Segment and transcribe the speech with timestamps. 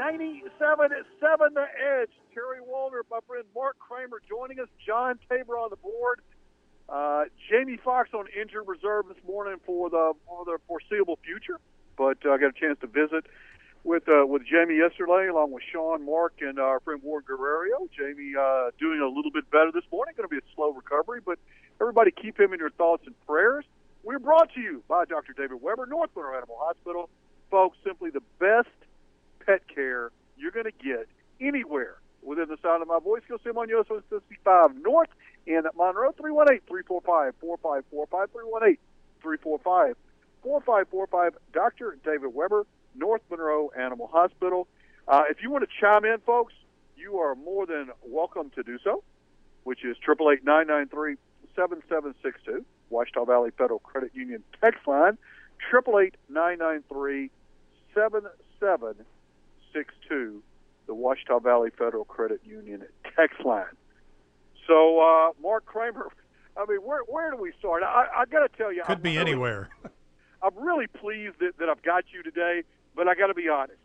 [0.00, 0.88] 97.7
[1.52, 2.08] The Edge.
[2.32, 4.68] Terry Waldrop, my friend Mark Kramer joining us.
[4.86, 6.22] John Tabor on the board.
[6.88, 11.60] Uh, Jamie Fox on injured reserve this morning for the for the foreseeable future,
[11.98, 13.26] but uh, I got a chance to visit
[13.84, 17.86] with uh, with Jamie yesterday, along with Sean, Mark, and our friend Ward Guerrero.
[17.94, 20.14] Jamie uh, doing a little bit better this morning.
[20.16, 21.38] Going to be a slow recovery, but
[21.78, 23.66] everybody keep him in your thoughts and prayers.
[24.02, 25.34] We're brought to you by Dr.
[25.34, 27.10] David Weber, North Animal Hospital.
[27.50, 28.70] Folks, simply the best
[29.44, 31.06] pet care you're going to get
[31.40, 33.22] anywhere within the sound of my voice.
[33.28, 35.08] Go see US 65 North
[35.46, 38.78] in Monroe, 318-345-4545,
[40.44, 41.30] 318-345-4545.
[41.52, 41.98] Dr.
[42.04, 44.66] David Weber, North Monroe Animal Hospital.
[45.06, 46.54] Uh, if you want to chime in, folks,
[46.96, 49.02] you are more than welcome to do so,
[49.64, 51.18] which is 888
[51.56, 55.18] 7762 Ouachita Valley Federal Credit Union text line,
[55.72, 57.32] 888
[59.72, 60.42] 7762
[60.86, 62.82] the Ouachita Valley Federal Credit Union
[63.16, 63.64] text line.
[64.66, 66.08] So, uh, Mark Kramer,
[66.56, 67.82] I mean, where where do we start?
[67.82, 69.68] I, I got to tell you, could I'm be really, anywhere.
[70.42, 72.62] I'm really pleased that, that I've got you today,
[72.96, 73.78] but I got to be honest.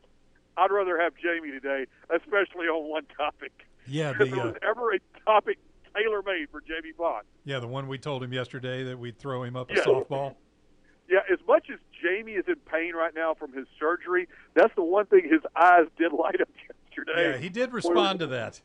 [0.58, 3.52] I'd rather have Jamie today, especially on one topic.
[3.86, 5.60] Yeah, if the there uh, ever a topic
[5.96, 7.24] tailor made for Jamie Bond.
[7.46, 9.82] yeah the one we told him yesterday that we'd throw him up a Yeah.
[9.84, 10.36] softball.
[11.10, 14.84] Yeah, as much as Jamie is in pain right now from his surgery, that's the
[14.84, 16.50] one thing his eyes did light up
[16.90, 17.32] yesterday.
[17.34, 18.62] Yeah, he did respond to that.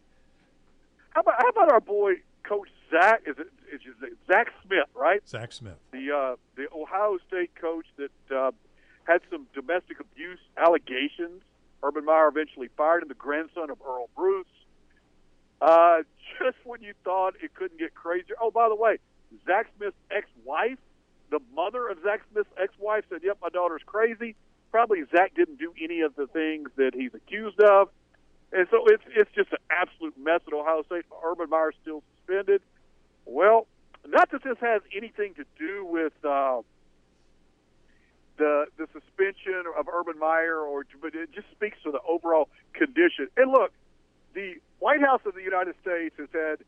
[1.11, 3.23] How about how about our boy Coach Zach?
[3.27, 5.27] Is it is it Zach Smith, right?
[5.29, 5.77] Zach Smith.
[5.93, 8.53] The uh, the Ohio State coach that uh,
[9.05, 11.43] had some domestic abuse allegations.
[11.83, 13.09] Urban Meyer eventually fired him.
[13.09, 14.47] The grandson of Earle Bruce.
[15.61, 16.03] Uh,
[16.39, 18.37] just when you thought it couldn't get crazier.
[18.41, 18.99] Oh, by the way,
[19.47, 20.79] Zach Smith's ex-wife,
[21.31, 24.37] the mother of Zach Smith's ex-wife, said, "Yep, my daughter's crazy."
[24.71, 27.91] Probably Zach didn't do any of the things that he's accused of.
[28.53, 31.05] And so it's it's just an absolute mess at Ohio State.
[31.25, 32.63] Urban Meyer's still suspended.
[33.25, 33.67] Well,
[34.07, 36.63] not that this has anything to do with uh,
[38.39, 43.29] the the suspension of Urban Meyer, or but it just speaks to the overall condition.
[43.37, 43.73] And look,
[44.35, 46.59] the White House of the United States has had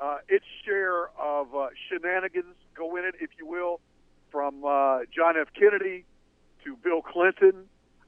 [0.00, 3.80] uh, its share of uh, shenanigans go in it, if you will,
[4.34, 5.46] from uh, John F.
[5.56, 6.04] Kennedy
[6.64, 7.66] to Bill Clinton,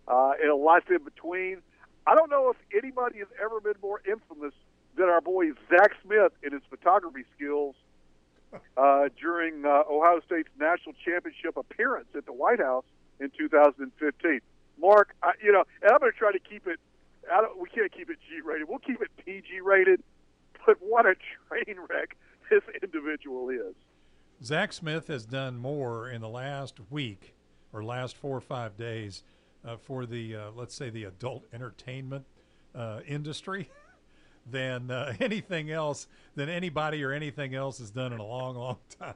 [0.08, 1.58] uh, and a lot in between.
[2.04, 4.52] I don't know if anybody has ever been more infamous
[4.96, 7.76] than our boy Zach Smith in his photography skills
[8.76, 12.84] uh, during uh, Ohio State's national championship appearance at the White House
[13.20, 14.40] in 2015.
[14.80, 16.80] Mark, I, you know, and I'm going to try to keep it.
[17.32, 18.68] I don't, we can't keep it G rated.
[18.68, 20.02] We'll keep it PG rated.
[20.66, 21.14] But what a
[21.48, 22.16] train wreck
[22.50, 23.76] this individual is.
[24.42, 27.34] Zach Smith has done more in the last week
[27.72, 29.22] or last four or five days
[29.64, 32.24] uh, for the uh, let's say the adult entertainment
[32.74, 33.70] uh, industry
[34.50, 38.76] than uh, anything else than anybody or anything else has done in a long, long
[39.00, 39.14] time.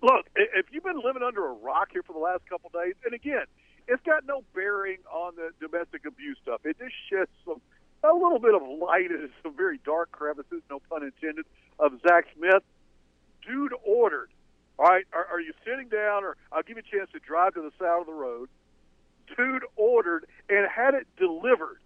[0.00, 3.12] Look, if you've been living under a rock here for the last couple days, and
[3.14, 3.44] again,
[3.88, 6.60] it's got no bearing on the domestic abuse stuff.
[6.64, 7.60] It just sheds some
[8.04, 11.46] a little bit of light into some very dark crevices, no pun intended,
[11.80, 12.62] of Zach Smith.
[13.48, 14.30] Dude ordered.
[14.78, 17.54] All right, are, are you sitting down, or I'll give you a chance to drive
[17.54, 18.48] to the side of the road.
[19.36, 21.78] Dude ordered and had it delivered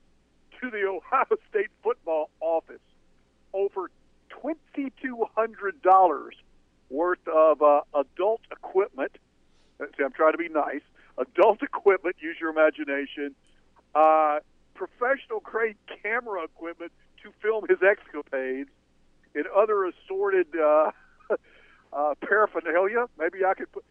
[0.61, 2.81] to the Ohio State football office
[3.53, 3.91] over
[4.29, 6.35] twenty two hundred dollars
[6.91, 9.13] worth of uh, adult equipment.
[9.81, 10.83] Uh, See, I'm trying to be nice.
[11.19, 12.17] Adult equipment.
[12.21, 13.35] Use your imagination.
[13.95, 14.41] Uh,
[14.75, 16.93] professional grade camera equipment
[17.23, 18.71] to film his escapades
[19.35, 20.91] and other assorted uh,
[21.93, 23.07] uh, paraphernalia.
[23.19, 23.85] Maybe I could put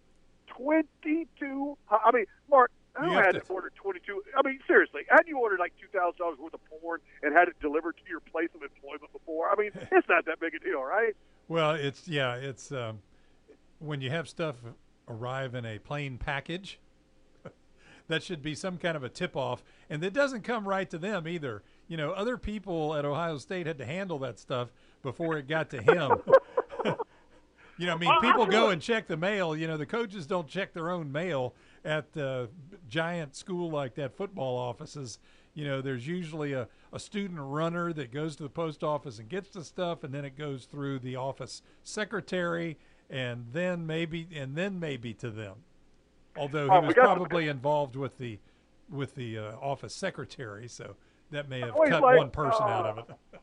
[0.47, 1.77] twenty-two.
[1.89, 4.23] I mean, Mark, I had to- order twenty-two.
[4.37, 7.47] I mean, seriously, had you ordered like two thousand dollars worth of porn and had
[7.47, 9.49] it delivered to your place of employment before?
[9.51, 11.15] I mean, it's not that big a deal, right?
[11.47, 12.99] Well, it's yeah, it's um,
[13.79, 14.55] when you have stuff
[15.07, 16.79] arrive in a plain package.
[18.07, 20.97] that should be some kind of a tip off, and it doesn't come right to
[20.97, 21.63] them either.
[21.87, 24.69] You know, other people at Ohio State had to handle that stuff
[25.03, 26.21] before it got to him.
[27.81, 29.55] you know, I mean, people go and check the mail.
[29.55, 32.47] You know, the coaches don't check their own mail, at the
[32.87, 35.17] giant school like that football offices,
[35.55, 39.27] you know, there's usually a, a student runner that goes to the post office and
[39.29, 42.77] gets the stuff, and then it goes through the office secretary,
[43.09, 45.55] and then maybe and then maybe to them.
[46.37, 48.37] Although he Oh, was probably involved with the
[48.89, 50.95] with the uh, office secretary, so
[51.31, 53.05] that may have Oh, cut like, one person out of it.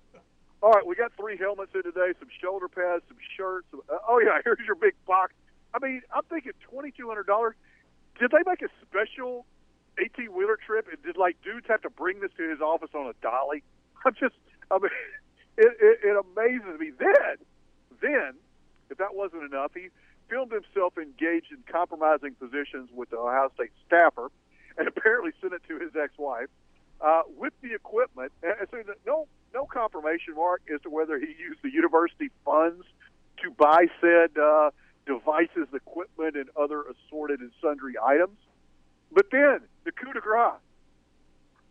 [0.61, 3.67] All right, we got three helmets in today, some shoulder pads, some shirts.
[3.71, 5.33] Some, uh, oh yeah, here's your big box.
[5.73, 7.55] I mean, I'm thinking twenty two hundred dollars.
[8.19, 9.47] Did they make a special
[9.99, 10.89] eighteen wheeler trip?
[10.91, 13.63] And did like dudes have to bring this to his office on a dolly?
[14.05, 14.35] I'm just,
[14.71, 14.91] I mean,
[15.59, 16.91] it, it, it amazes me.
[16.99, 17.37] Then,
[18.03, 18.33] then,
[18.91, 19.89] if that wasn't enough, he
[20.29, 24.31] filmed himself engaged in compromising positions with the Ohio State staffer,
[24.77, 26.49] and apparently sent it to his ex-wife
[27.01, 28.33] uh, with the equipment.
[28.43, 32.85] And and so no no confirmation mark as to whether he used the university funds
[33.43, 34.71] to buy said uh,
[35.07, 38.39] devices, equipment, and other assorted and sundry items.
[39.13, 40.53] But then the coup de grace.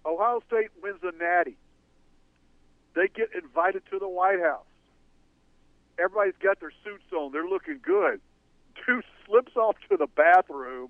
[0.05, 1.57] Ohio State wins the Natty.
[2.95, 4.63] They get invited to the White House.
[5.99, 7.31] Everybody's got their suits on.
[7.31, 8.21] They're looking good.
[8.87, 10.89] Dude slips off to the bathroom,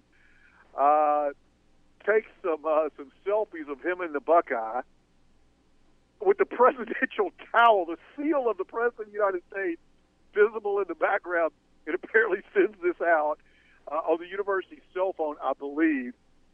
[0.77, 1.29] uh,
[2.05, 4.81] takes some uh, some selfies of him and the Buckeye
[6.21, 9.81] with the presidential towel, the seal of the President of the United States,
[10.33, 11.51] visible in the background.
[11.85, 13.37] It apparently sends this out
[13.89, 16.13] uh, on the university's cell phone, I believe.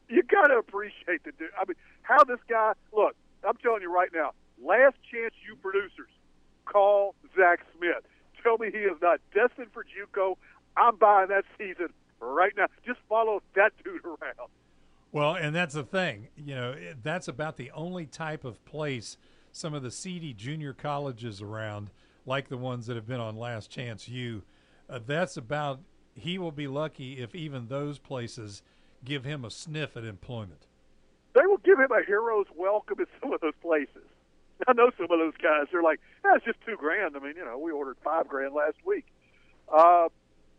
[0.10, 1.50] You got to appreciate the dude.
[1.60, 2.74] I mean, how this guy.
[2.96, 4.32] Look, I'm telling you right now.
[4.64, 6.10] Last Chance U producers,
[6.66, 8.04] call Zach Smith.
[8.44, 10.36] Tell me he is not destined for JUCO.
[10.78, 11.90] I'm buying that season
[12.20, 12.68] right now.
[12.86, 14.50] Just follow that dude around.
[15.12, 16.30] Well, and that's the thing.
[16.36, 19.18] You know, that's about the only type of place
[19.54, 21.92] some of the seedy junior colleges around,
[22.26, 24.42] like the ones that have been on Last Chance U,
[24.90, 25.80] uh, that's about.
[26.16, 28.62] He will be lucky if even those places
[29.06, 30.68] give him a sniff at employment.
[31.34, 34.04] they will give him a hero's welcome at some of those places.
[34.68, 35.66] I know some of those guys.
[35.72, 37.16] They're like, that's just two grand.
[37.16, 39.06] I mean, you know, we ordered five grand last week.
[39.72, 40.10] Uh,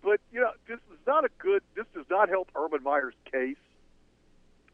[0.02, 1.62] but you know, this is not a good.
[1.76, 3.56] This does not help Urban Meyer's case.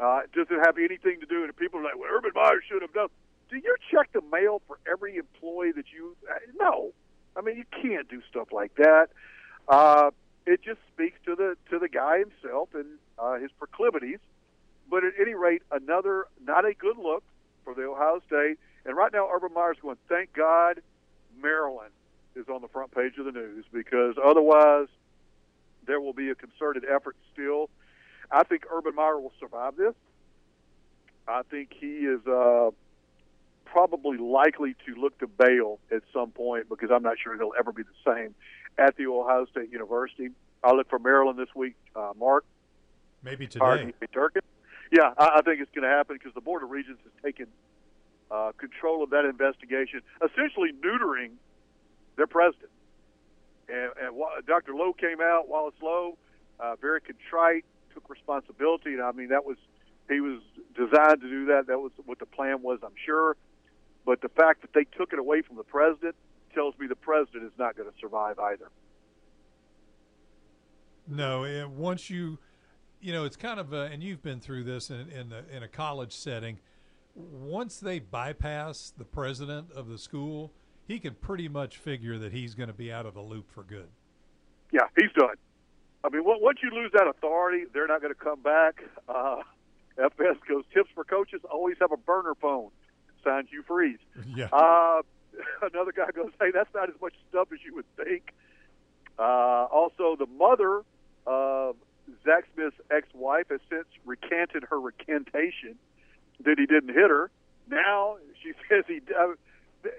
[0.00, 1.44] Uh, it doesn't have anything to do.
[1.44, 3.08] And people are like, well, Urban Meyer should have done.
[3.50, 6.16] Do you check the mail for every employee that you?
[6.28, 6.92] Uh, no,
[7.36, 9.08] I mean you can't do stuff like that.
[9.68, 10.10] Uh,
[10.46, 12.86] it just speaks to the to the guy himself and
[13.18, 14.18] uh, his proclivities.
[14.88, 17.22] But at any rate, another not a good look
[17.64, 18.58] for the Ohio State.
[18.84, 20.80] And right now, Urban Meyer's going, thank God
[21.40, 21.92] Maryland
[22.34, 24.88] is on the front page of the news because otherwise
[25.86, 27.68] there will be a concerted effort still.
[28.30, 29.94] I think Urban Meyer will survive this.
[31.26, 32.70] I think he is uh,
[33.70, 37.72] probably likely to look to bail at some point because I'm not sure he'll ever
[37.72, 38.34] be the same
[38.78, 40.30] at the Ohio State University.
[40.62, 42.44] I look for Maryland this week, uh, Mark.
[43.22, 43.64] Maybe today.
[44.12, 44.42] Durkin.
[44.90, 47.46] Yeah, I, I think it's going to happen because the Board of Regents has taken
[48.30, 51.32] uh, control of that investigation, essentially neutering
[52.16, 52.70] their president.
[53.68, 54.74] And, and Wa- Dr.
[54.74, 56.18] Loh came out, Wallace Loh,
[56.58, 57.64] uh, very contrite,
[57.94, 59.56] took responsibility, and I mean that was
[60.08, 60.40] he was
[60.74, 61.68] designed to do that.
[61.68, 63.36] That was what the plan was, I'm sure.
[64.04, 66.14] But the fact that they took it away from the president
[66.54, 68.70] tells me the president is not going to survive either.
[71.06, 72.38] No, it, once you,
[73.00, 75.62] you know, it's kind of, a, and you've been through this in in, the, in
[75.62, 76.58] a college setting.
[77.14, 80.52] Once they bypass the president of the school,
[80.86, 83.62] he can pretty much figure that he's going to be out of the loop for
[83.62, 83.88] good.
[84.72, 85.34] Yeah, he's done.
[86.02, 88.82] I mean, once you lose that authority, they're not going to come back.
[89.08, 89.36] Uh,
[89.98, 91.40] FS goes tips for coaches.
[91.50, 92.70] Always have a burner phone.
[93.24, 93.98] Signed Hugh Freeze.
[94.36, 94.48] Yeah.
[94.52, 95.02] Uh,
[95.62, 98.32] another guy goes, "Hey, that's not as much stuff as you would think."
[99.18, 100.82] Uh, also, the mother
[101.26, 101.76] of
[102.24, 105.76] Zach Smith's ex-wife has since recanted her recantation
[106.44, 107.30] that he didn't hit her.
[107.68, 109.00] Now she says he.
[109.16, 109.32] Uh,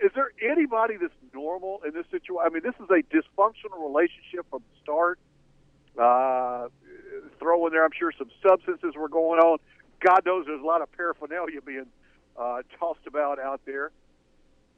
[0.04, 2.44] is there anybody that's normal in this situation?
[2.46, 5.20] I mean, this is a dysfunctional relationship from the start.
[5.98, 6.68] Uh,
[7.40, 9.58] throw in there, I'm sure some substances were going on.
[10.00, 11.88] God knows there's a lot of paraphernalia being
[12.42, 13.92] uh, tossed about out there.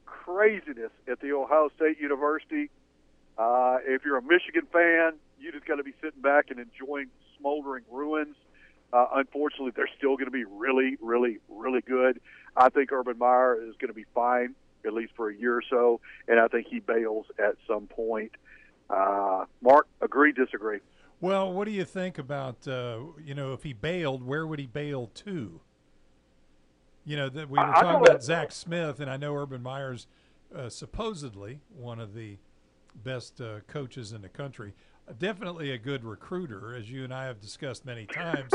[0.04, 2.70] Craziness at the Ohio State University.
[3.38, 7.08] Uh, if you're a Michigan fan, you just got to be sitting back and enjoying
[7.38, 8.36] smoldering ruins.
[8.92, 12.20] Uh, unfortunately, they're still going to be really, really, really good.
[12.56, 14.54] I think Urban Meyer is going to be fine
[14.86, 18.32] at least for a year or so, and I think he bails at some point.
[18.90, 20.80] Uh, Mark, agree, disagree?
[21.22, 24.66] Well, what do you think about uh, you know if he bailed, where would he
[24.66, 25.60] bail to?
[27.04, 29.34] You know that we were I- I talking know about Zach Smith, and I know
[29.36, 30.06] Urban Meyer's
[30.54, 32.38] uh, supposedly one of the
[33.02, 34.72] best uh, coaches in the country.
[35.18, 38.52] Definitely a good recruiter, as you and I have discussed many times.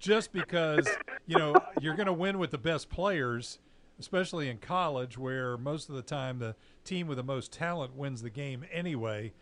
[0.00, 0.88] just because
[1.26, 3.60] you know you're going to win with the best players,
[4.00, 8.22] especially in college, where most of the time the team with the most talent wins
[8.22, 9.32] the game anyway.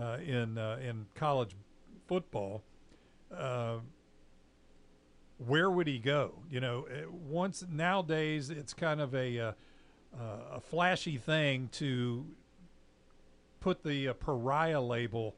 [0.00, 1.54] Uh, in uh, in college
[2.08, 2.62] football,
[3.36, 3.76] uh,
[5.46, 6.34] where would he go?
[6.50, 9.52] You know, uh, once nowadays it's kind of a uh,
[10.18, 12.26] uh, a flashy thing to
[13.60, 15.34] put the pariah label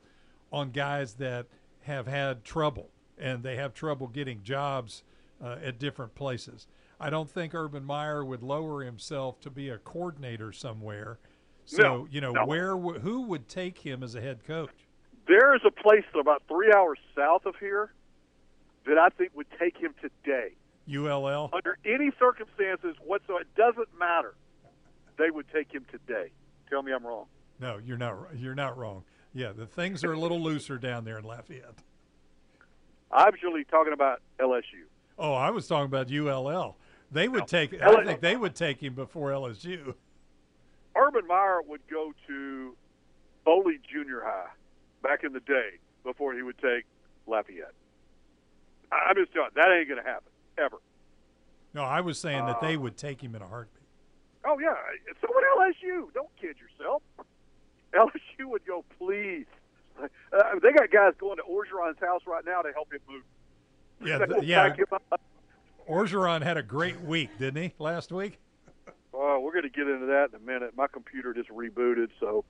[0.52, 1.46] on guys that
[1.82, 5.02] have had trouble and they have trouble getting jobs
[5.42, 6.66] uh, at different places.
[6.98, 11.18] I don't think Urban Meyer would lower himself to be a coordinator somewhere.
[11.64, 12.46] So No, you know no.
[12.46, 14.70] where w- who would take him as a head coach?
[15.26, 17.92] There is a place about three hours south of here
[18.86, 20.54] that I think would take him today.
[20.88, 21.50] ULL.
[21.52, 24.34] Under any circumstances whatsoever, it doesn't matter.
[25.18, 26.30] They would take him today.
[26.70, 27.26] Tell me I'm wrong.
[27.60, 28.16] No, you're not.
[28.36, 29.04] You're not wrong.
[29.34, 31.82] Yeah, the things are a little looser down there in Lafayette.
[33.10, 34.84] I'm usually talking about LSU.
[35.18, 36.76] Oh, I was talking about ULL.
[37.10, 37.80] They would take.
[37.80, 39.94] I think they would take him before LSU.
[40.96, 42.74] Urban Meyer would go to
[43.44, 44.48] Foley Junior High
[45.02, 46.84] back in the day before he would take
[47.26, 47.74] Lafayette.
[48.92, 50.76] I'm just telling you, that ain't going to happen ever.
[51.74, 53.82] No, I was saying that Uh, they would take him in a heartbeat.
[54.44, 54.74] Oh yeah,
[55.20, 56.12] so would LSU.
[56.14, 57.02] Don't kid yourself.
[57.92, 59.46] LSU would go, please.
[60.00, 60.08] Uh,
[60.62, 63.22] they got guys going to Orgeron's house right now to help him move.
[64.04, 64.68] Yeah, th- yeah.
[64.68, 65.20] pack him up.
[65.88, 67.72] Orgeron had a great week, didn't he?
[67.78, 68.38] Last week.
[68.88, 70.76] Uh, we're going to get into that in a minute.
[70.76, 72.44] My computer just rebooted, so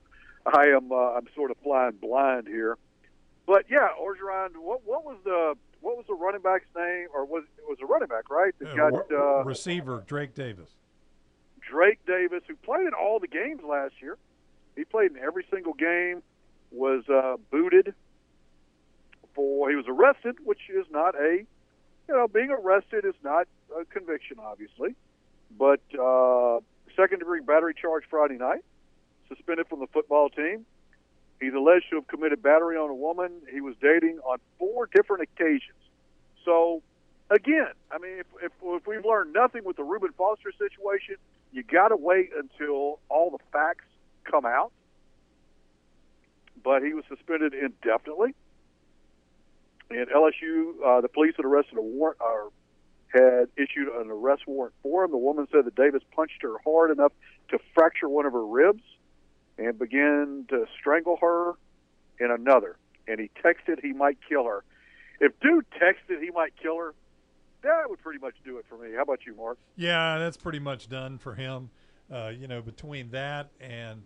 [0.45, 2.77] I am uh, I'm sort of flying blind here.
[3.45, 4.49] But yeah, Orgeron.
[4.57, 7.07] What what was the what was the running back's name?
[7.13, 8.53] Or was it was a running back, right?
[8.59, 10.69] That got uh, receiver Drake Davis.
[11.61, 14.17] Drake Davis, who played in all the games last year.
[14.75, 16.23] He played in every single game.
[16.71, 17.93] Was uh, booted
[19.33, 21.45] for he was arrested, which is not a
[22.07, 23.47] you know being arrested is not
[23.79, 24.95] a conviction, obviously,
[25.57, 26.59] but uh,
[26.95, 28.65] second degree battery charge Friday night,
[29.29, 30.65] suspended from the football team.
[31.39, 35.23] He's alleged to have committed battery on a woman he was dating on four different
[35.23, 35.77] occasions.
[36.43, 36.81] So,
[37.29, 41.15] again, I mean, if, if, if we've learned nothing with the Reuben Foster situation,
[41.51, 43.85] you got to wait until all the facts
[44.23, 44.71] come out.
[46.63, 48.33] But he was suspended indefinitely.
[49.89, 52.51] And LSU, uh, the police had arrested a warrant, or
[53.09, 55.11] had issued an arrest warrant for him.
[55.11, 57.13] The woman said that Davis punched her hard enough
[57.49, 58.83] to fracture one of her ribs
[59.57, 61.53] and began to strangle her
[62.19, 62.77] in another.
[63.07, 64.63] And he texted he might kill her.
[65.19, 66.93] If dude texted he might kill her,
[67.63, 68.89] that would pretty much do it for me.
[68.95, 69.57] How about you, Mark?
[69.75, 71.69] Yeah, that's pretty much done for him.
[72.11, 74.03] Uh, you know, between that and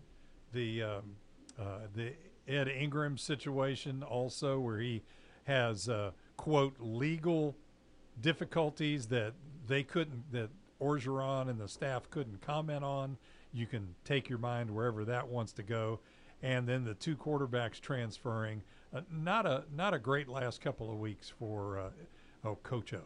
[0.52, 1.16] the um,
[1.60, 2.12] uh, the
[2.48, 5.02] Ed Ingram situation, also where he
[5.44, 7.56] has uh, quote legal
[8.20, 9.34] difficulties that
[9.66, 13.16] they couldn't that Orgeron and the staff couldn't comment on.
[13.52, 16.00] You can take your mind wherever that wants to go,
[16.42, 18.62] and then the two quarterbacks transferring.
[18.94, 21.90] Uh, not a not a great last couple of weeks for uh,
[22.44, 23.00] oh Coach O.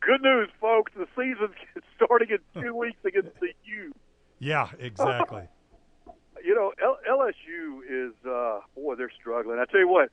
[0.00, 0.92] Good news, folks.
[0.96, 1.56] The season's
[1.96, 3.92] starting in two weeks against the U.
[4.38, 5.42] Yeah, exactly.
[6.44, 9.58] You know, L- LSU is, uh, boy, they're struggling.
[9.58, 10.10] I tell you what,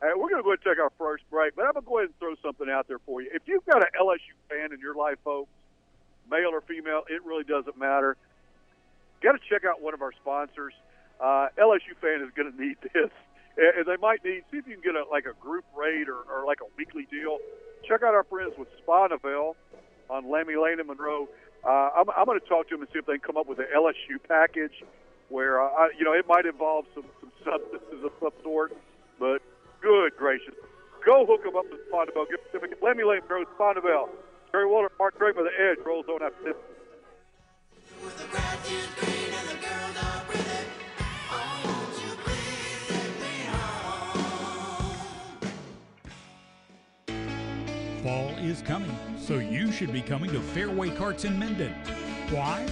[0.00, 1.88] uh, we're going to go ahead and take our first break, but I'm going to
[1.90, 3.28] go ahead and throw something out there for you.
[3.34, 5.50] If you've got an LSU fan in your life, folks,
[6.30, 8.16] male or female, it really doesn't matter.
[9.24, 10.74] Got to check out one of our sponsors.
[11.18, 13.08] Uh, LSU fan is going to need this,
[13.56, 14.44] and and they might need.
[14.52, 17.08] See if you can get a like a group rate or, or like a weekly
[17.10, 17.38] deal.
[17.88, 19.56] Check out our friends with Spanavel
[20.10, 21.28] on Lammy Lane in Monroe.
[21.64, 23.48] Uh, I'm, I'm going to talk to them and see if they can come up
[23.48, 24.84] with an LSU package
[25.30, 28.76] where uh, I, you know it might involve some some substances of some sort,
[29.18, 29.40] but
[29.80, 30.52] good gracious,
[31.00, 32.28] go hook them up with Spanavel.
[32.28, 34.12] Give them a Lammy Lane Monroe Spanavel.
[34.52, 36.60] Terry Waldrop, Mark Craig with the Edge rolls on after this.
[48.04, 51.72] Fall is coming, so you should be coming to Fairway Carts in Minden.
[52.28, 52.66] Why?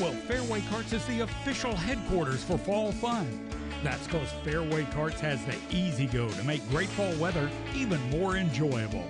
[0.00, 3.50] Well, Fairway Carts is the official headquarters for fall fun.
[3.84, 9.04] That's because Fairway Carts has the E-Z-GO to make great fall weather even more enjoyable.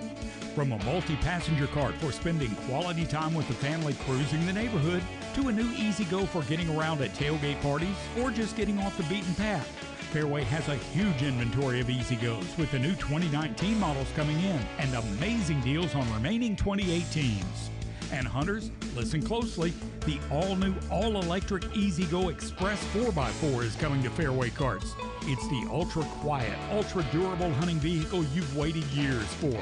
[0.57, 5.05] From a multi passenger cart for spending quality time with the family cruising the neighborhood,
[5.43, 9.03] to a new E-Z-GO for getting around at tailgate parties or just getting off the
[9.05, 9.67] beaten path.
[10.13, 14.95] Fairway has a huge inventory of E-Z-GOs with the new 2019 models coming in and
[14.95, 17.71] amazing deals on remaining 2018s.
[18.11, 19.73] And hunters, listen closely.
[20.07, 24.95] The all new, all electric E-Z-GO Express 4x4 is coming to Fairway Carts.
[25.23, 29.61] It's the ultra quiet, ultra durable hunting vehicle you've waited years for.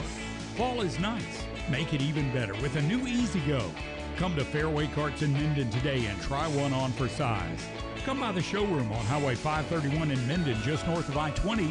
[0.56, 3.73] Fall is nice, Make it even better with a new E-Z-GO.
[4.16, 7.66] Come to Fairway Carts in Minden today and try one on for size.
[8.06, 11.66] Come by the showroom on Highway 531 in Minden, just north of I 20,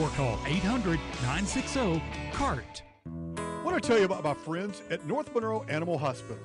[0.00, 2.82] or call 800 960 CART.
[3.64, 6.42] want to tell you about my friends at North Monroe Animal Hospital.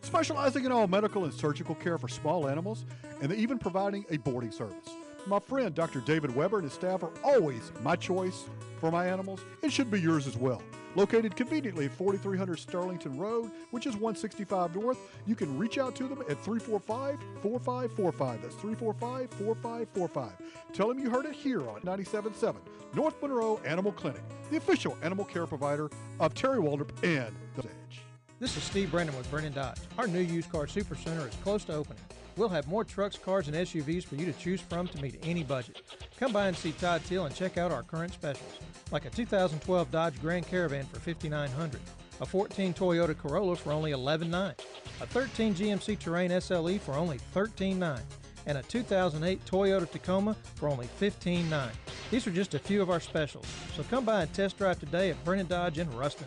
[0.00, 2.86] Specializing in all medical and surgical care for small animals,
[3.20, 4.88] and even providing a boarding service.
[5.26, 6.00] My friend Dr.
[6.00, 8.44] David Weber and his staff are always my choice
[8.78, 9.40] for my animals.
[9.62, 10.62] It should be yours as well.
[10.96, 16.08] Located conveniently at 4300 Sterlington Road, which is 165 North, you can reach out to
[16.08, 18.42] them at 345 4545.
[18.42, 20.32] That's 345 4545.
[20.72, 22.56] Tell them you heard it here on 97.7
[22.94, 28.00] North Monroe Animal Clinic, the official animal care provider of Terry Waldrop and The Edge.
[28.40, 29.78] This is Steve Brennan with Brennan Dodge.
[29.96, 32.02] Our new used car super center is close to opening.
[32.36, 35.42] We'll have more trucks, cars, and SUVs for you to choose from to meet any
[35.42, 35.82] budget.
[36.18, 38.58] Come by and see Todd Till and check out our current specials,
[38.90, 41.80] like a 2012 Dodge Grand Caravan for 5,900,
[42.20, 44.54] a 14 Toyota Corolla for only $11,900,
[45.00, 48.00] a 13 GMC Terrain SLE for only $13,900,
[48.46, 51.70] and a 2008 Toyota Tacoma for only $15,900.
[52.10, 53.46] These are just a few of our specials,
[53.76, 56.26] so come by and test drive today at Brennan Dodge in Ruston.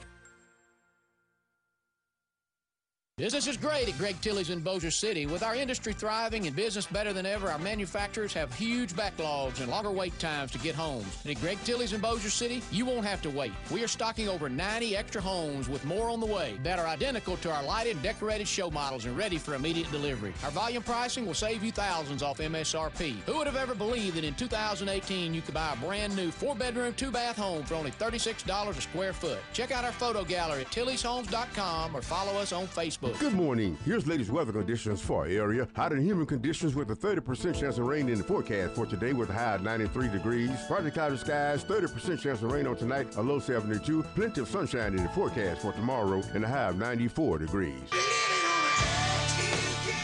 [3.21, 5.27] Business is great at Greg Tilley's in Bossier City.
[5.27, 9.69] With our industry thriving and business better than ever, our manufacturers have huge backlogs and
[9.69, 11.05] longer wait times to get homes.
[11.23, 13.51] And at Greg Tilley's in Bossier City, you won't have to wait.
[13.69, 17.37] We are stocking over 90 extra homes with more on the way that are identical
[17.37, 20.33] to our lighted and decorated show models and ready for immediate delivery.
[20.43, 23.17] Our volume pricing will save you thousands off MSRP.
[23.27, 26.55] Who would have ever believed that in 2018 you could buy a brand new four
[26.55, 29.37] bedroom, two bath home for only $36 a square foot?
[29.53, 33.10] Check out our photo gallery at tillyshomes.com or follow us on Facebook.
[33.19, 33.77] Good morning.
[33.85, 35.67] Here's latest weather conditions for our area.
[35.75, 39.13] Hot and humid conditions with a 30% chance of rain in the forecast for today
[39.13, 40.51] with a high of 93 degrees.
[40.67, 44.03] Partly cloudy skies, 30% chance of rain on tonight, a low 72.
[44.15, 47.81] Plenty of sunshine in the forecast for tomorrow and a high of 94 degrees.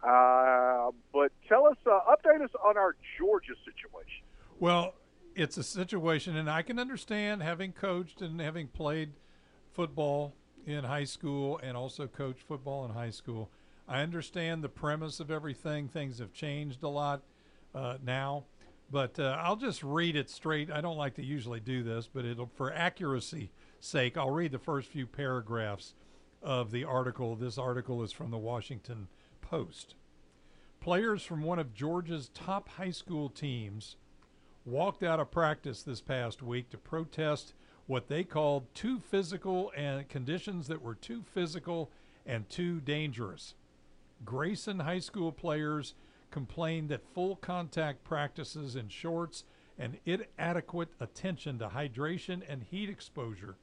[0.03, 4.23] uh, but tell us, uh, update us on our Georgia situation.
[4.61, 4.95] Well,
[5.35, 9.13] it's a situation, and I can understand having coached and having played
[9.73, 10.35] football
[10.67, 13.51] in high school and also coached football in high school.
[13.89, 15.89] I understand the premise of everything.
[15.89, 17.23] Things have changed a lot
[17.75, 18.45] uh, now,
[18.91, 20.71] but uh, I'll just read it straight.
[20.71, 24.59] I don't like to usually do this, but it'll, for accuracy sake, I'll read the
[24.59, 25.95] first few paragraphs
[26.43, 27.37] of the article.
[27.37, 29.09] This article is from the Washington
[29.41, 29.97] Post.
[30.81, 33.97] Players from one of Georgia's top high school teams
[34.65, 37.55] walked out of practice this past week to protest
[37.87, 41.91] what they called too physical and conditions that were too physical
[42.25, 43.55] and too dangerous.
[44.25, 45.95] Grayson High School players
[46.31, 49.45] complained that full contact practices in shorts
[49.79, 53.57] and inadequate attention to hydration and heat exposure,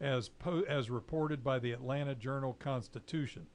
[0.00, 3.46] as, po- as reported by the Atlanta Journal Constitution.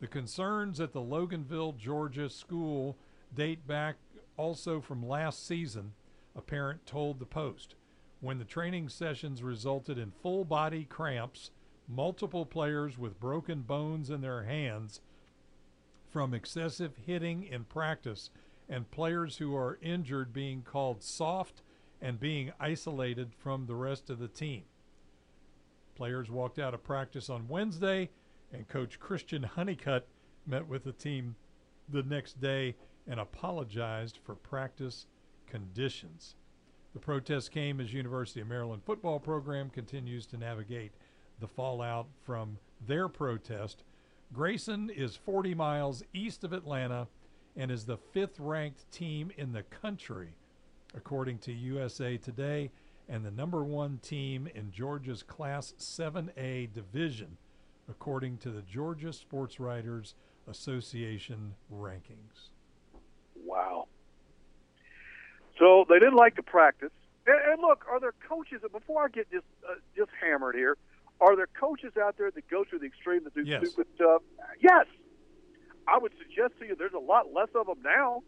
[0.00, 2.96] The concerns at the Loganville, Georgia school
[3.34, 3.96] date back
[4.38, 5.92] also from last season,
[6.34, 7.74] a parent told the Post.
[8.20, 11.50] When the training sessions resulted in full body cramps,
[11.86, 15.00] multiple players with broken bones in their hands
[16.08, 18.30] from excessive hitting in practice,
[18.68, 21.62] and players who are injured being called soft
[22.00, 24.62] and being isolated from the rest of the team.
[25.94, 28.10] Players walked out of practice on Wednesday,
[28.52, 30.06] and coach Christian Honeycutt
[30.46, 31.34] met with the team
[31.88, 32.76] the next day
[33.08, 35.06] and apologized for practice
[35.46, 36.36] conditions.
[36.92, 40.92] The protest came as University of Maryland football program continues to navigate
[41.40, 43.82] the fallout from their protest.
[44.32, 47.08] Grayson is 40 miles east of Atlanta
[47.56, 50.34] and is the fifth ranked team in the country,
[50.94, 52.70] according to USA Today,
[53.08, 57.38] and the number one team in Georgia's Class 7A division,
[57.88, 60.14] according to the Georgia Sports Writers
[60.46, 62.50] Association rankings.
[63.48, 63.88] Wow.
[65.58, 66.92] So they didn't like the practice.
[67.26, 68.60] And, and look, are there coaches?
[68.70, 70.76] Before I get just uh, just hammered here,
[71.20, 73.66] are there coaches out there that go to the extreme that do Yes.
[73.66, 74.22] stupid stuff?
[74.60, 74.86] Yes.
[75.88, 78.22] I would suggest to you there's a lot less of them now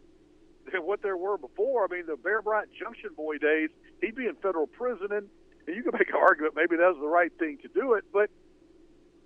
[0.72, 1.84] than what there were before.
[1.84, 3.68] I mean, the Bear Bryant Junction Boy days,
[4.00, 5.28] he'd be in federal prison, and,
[5.66, 8.04] and you can make an argument maybe that was the right thing to do it,
[8.12, 8.30] but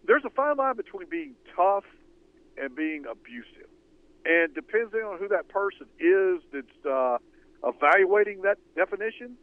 [0.06, 1.84] there's a fine line between being tough
[2.60, 3.70] and being abusive.
[4.24, 7.18] And depending on who that person is that's uh,
[7.64, 9.36] evaluating that definition,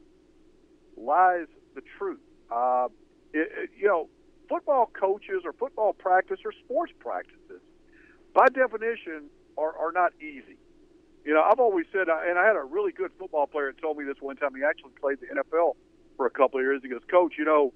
[0.98, 2.20] lies the truth.
[2.52, 2.88] Uh,
[3.34, 4.10] it, it- you know,
[4.50, 7.62] football coaches or football practice or sports practices,
[8.34, 10.58] by definition, are, are not easy.
[11.26, 13.82] You know, I've always said, uh, and I had a really good football player that
[13.82, 14.56] told me this one time.
[14.56, 15.74] He actually played the NFL
[16.18, 16.82] for a couple of years.
[16.84, 17.74] He goes, Coach, you know,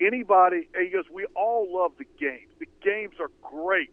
[0.00, 2.50] anybody, he goes, we all love the games.
[2.60, 3.90] The games are great.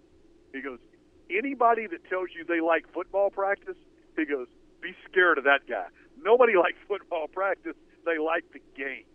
[0.54, 0.80] He goes,
[1.29, 3.77] anybody that tells you they like football practice,
[4.15, 4.47] he goes,
[4.81, 5.88] be scared of that guy.
[6.21, 7.75] Nobody likes football practice.
[8.05, 9.05] They like the game.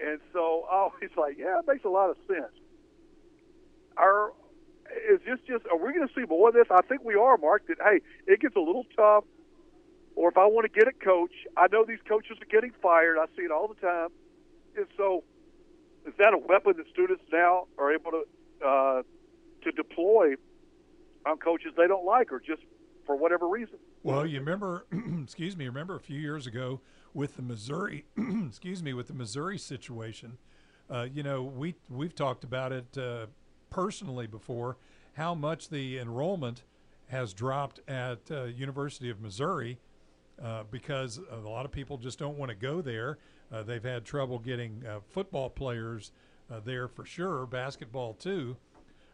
[0.00, 2.54] And so I always like, yeah, it makes a lot of sense.
[3.96, 4.32] Are
[5.10, 5.66] is this just?
[5.66, 6.66] Are we going to see more of this?
[6.70, 7.66] I think we are, Mark.
[7.68, 9.24] That hey, it gets a little tough.
[10.16, 13.18] Or if I want to get a coach, I know these coaches are getting fired.
[13.18, 14.08] I see it all the time.
[14.76, 15.22] And so,
[16.06, 18.24] is that a weapon that students now are able to
[18.66, 19.02] uh,
[19.62, 20.34] to deploy
[21.36, 22.62] coaches they don't like, or just
[23.06, 23.78] for whatever reason?
[24.02, 24.86] Well, you remember,
[25.22, 26.80] excuse me, remember a few years ago
[27.14, 28.04] with the Missouri,
[28.46, 30.38] excuse me, with the Missouri situation.
[30.90, 33.26] Uh, you know, we we've talked about it uh,
[33.70, 34.76] personally before.
[35.14, 36.62] How much the enrollment
[37.08, 39.78] has dropped at uh, University of Missouri
[40.42, 43.18] uh, because a lot of people just don't want to go there.
[43.50, 46.12] Uh, they've had trouble getting uh, football players
[46.64, 48.56] there for sure, basketball too,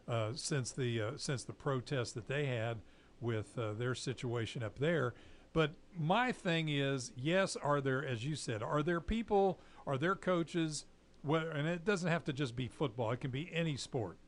[0.09, 2.79] uh, since the uh, since the protests that they had
[3.21, 5.15] with uh, their situation up there.
[5.53, 10.17] But my thing is, yes, are there, as you said, are there people, are there
[10.17, 10.85] coaches,
[11.27, 14.19] and it doesn't have to just be football; it can be any sport.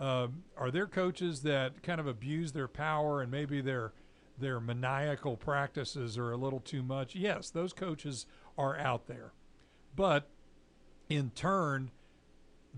[0.00, 3.92] Um, are there coaches that kind of abuse their power and maybe their
[4.38, 7.14] their maniacal practices are a little too much?
[7.14, 8.26] Yes, those coaches
[8.58, 9.32] are out there,
[9.94, 10.28] but
[11.08, 11.90] in turn,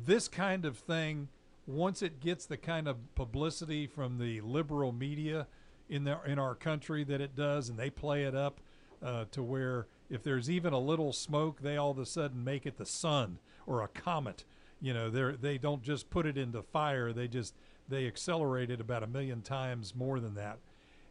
[0.05, 1.29] this kind of thing,
[1.67, 5.47] once it gets the kind of publicity from the liberal media
[5.89, 8.61] in the, in our country that it does, and they play it up
[9.03, 12.67] uh, to where if there's even a little smoke, they all of a sudden make
[12.67, 14.45] it the sun or a comet.
[14.81, 17.55] You know, they they don't just put it into fire; they just
[17.89, 20.59] they accelerate it about a million times more than that,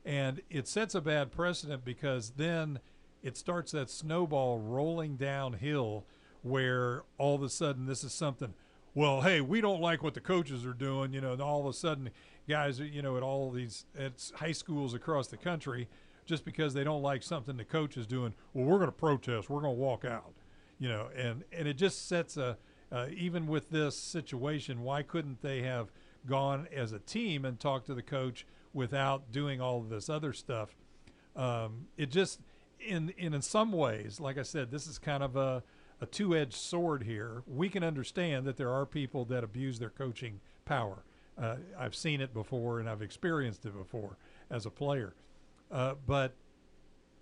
[0.05, 2.79] and it sets a bad precedent because then
[3.23, 6.05] it starts that snowball rolling downhill
[6.41, 8.53] where all of a sudden this is something
[8.95, 11.65] well, hey, we don't like what the coaches are doing, you know, and all of
[11.67, 12.10] a sudden,
[12.47, 15.88] guys, you know, at all these at high schools across the country,
[16.25, 19.49] just because they don't like something the coach is doing, well, we're going to protest,
[19.49, 20.34] we're going to walk out,
[20.79, 22.58] you know, and and it just sets a
[22.91, 25.91] uh, even with this situation, why couldn't they have
[26.27, 30.32] gone as a team and talked to the coach without doing all of this other
[30.32, 30.75] stuff?
[31.36, 32.39] Um, it just
[32.79, 35.63] in, in in some ways, like I said, this is kind of a
[36.03, 37.43] a two-edged sword here.
[37.47, 41.05] We can understand that there are people that abuse their coaching power.
[41.41, 44.17] Uh, I've seen it before and I've experienced it before
[44.51, 45.15] as a player,
[45.71, 46.33] uh, but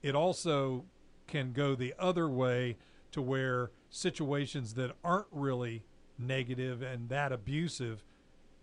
[0.01, 0.85] it also
[1.27, 2.77] can go the other way
[3.11, 5.83] to where situations that aren't really
[6.17, 8.03] negative and that abusive,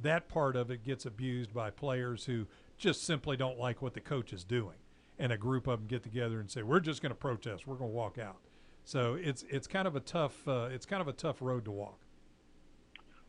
[0.00, 4.00] that part of it gets abused by players who just simply don't like what the
[4.00, 4.76] coach is doing.
[5.16, 7.68] And a group of them get together and say, "We're just going to protest.
[7.68, 8.38] We're going to walk out."
[8.88, 11.70] So it's it's kind of a tough uh, it's kind of a tough road to
[11.70, 11.98] walk.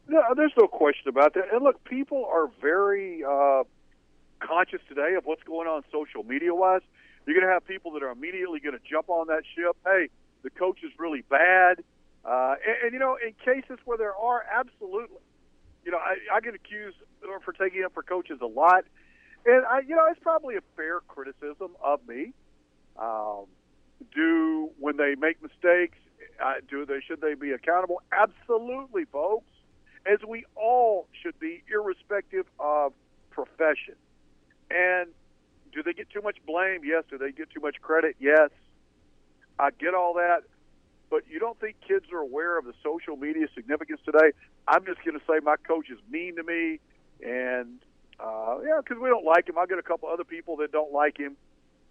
[0.07, 1.51] No, there's no question about that.
[1.51, 3.63] And look, people are very uh,
[4.39, 6.79] conscious today of what's going on social media wise.
[7.25, 9.75] You're going to have people that are immediately going to jump on that ship.
[9.83, 10.07] Hey,
[10.43, 11.83] the coach is really bad.
[12.23, 15.19] Uh, and, and, you know, in cases where there are, absolutely.
[15.83, 16.97] You know, I, I get accused
[17.43, 18.85] for taking up for coaches a lot.
[19.45, 22.31] And, I, you know, it's probably a fair criticism of me.
[22.97, 23.45] Um,
[24.13, 25.97] do, when they make mistakes,
[26.43, 28.01] uh, do they should they be accountable?
[28.11, 29.45] Absolutely, folks
[30.05, 32.93] as we all should be, irrespective of
[33.29, 33.95] profession.
[34.69, 35.09] And
[35.71, 36.81] do they get too much blame?
[36.83, 37.03] Yes.
[37.09, 38.15] Do they get too much credit?
[38.19, 38.49] Yes.
[39.57, 40.43] I get all that.
[41.09, 44.31] But you don't think kids are aware of the social media significance today?
[44.67, 46.79] I'm just going to say my coach is mean to me,
[47.25, 47.79] and
[48.19, 49.57] uh, yeah, because we don't like him.
[49.57, 51.35] I get a couple other people that don't like him,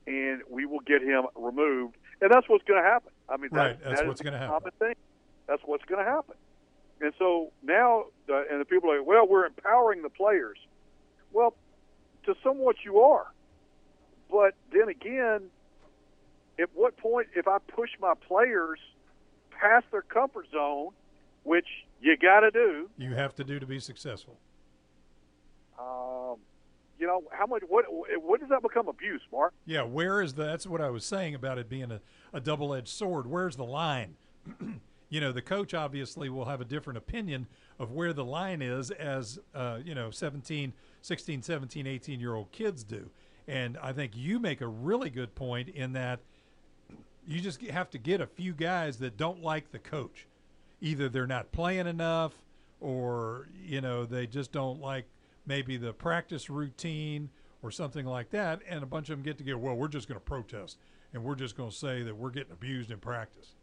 [0.09, 1.97] and we will get him removed.
[2.21, 3.13] And that's what's going to happen.
[3.29, 4.55] I mean, Right, that, that's that is what's a gonna happen.
[4.59, 4.95] common thing.
[5.47, 6.35] That's what's going to happen.
[7.01, 10.59] And so now, uh, and the people are like, well, we're empowering the players.
[11.33, 11.55] Well,
[12.25, 13.27] to somewhat you are.
[14.31, 15.51] But then again,
[16.59, 18.81] at what point, if I push my players
[19.51, 20.91] past their comfort zone,
[21.45, 21.67] which
[22.01, 24.39] you got to do, You have to do to be successful.
[25.79, 26.37] um,
[26.99, 29.53] you know, how much, what, what does that become abuse, Mark?
[29.67, 30.45] Yeah, where is the?
[30.45, 32.01] That's what I was saying about it being a,
[32.33, 33.27] a double edged sword.
[33.27, 34.17] Where's the line?
[35.09, 37.47] you know, the coach obviously will have a different opinion
[37.79, 42.51] of where the line is as, uh, you know, 17, 16, 17, 18 year old
[42.51, 43.11] kids do.
[43.47, 46.21] And I think you make a really good point in that
[47.27, 50.27] you just have to get a few guys that don't like the coach.
[50.81, 52.33] Either they're not playing enough
[52.81, 55.07] or, you know, they just don't like
[55.49, 57.31] maybe the practice routine
[57.63, 58.61] or something like that.
[58.69, 60.79] And a bunch of them get together, well, we're just going to protest
[61.13, 63.55] and we're just going to say that we're getting abused in practice.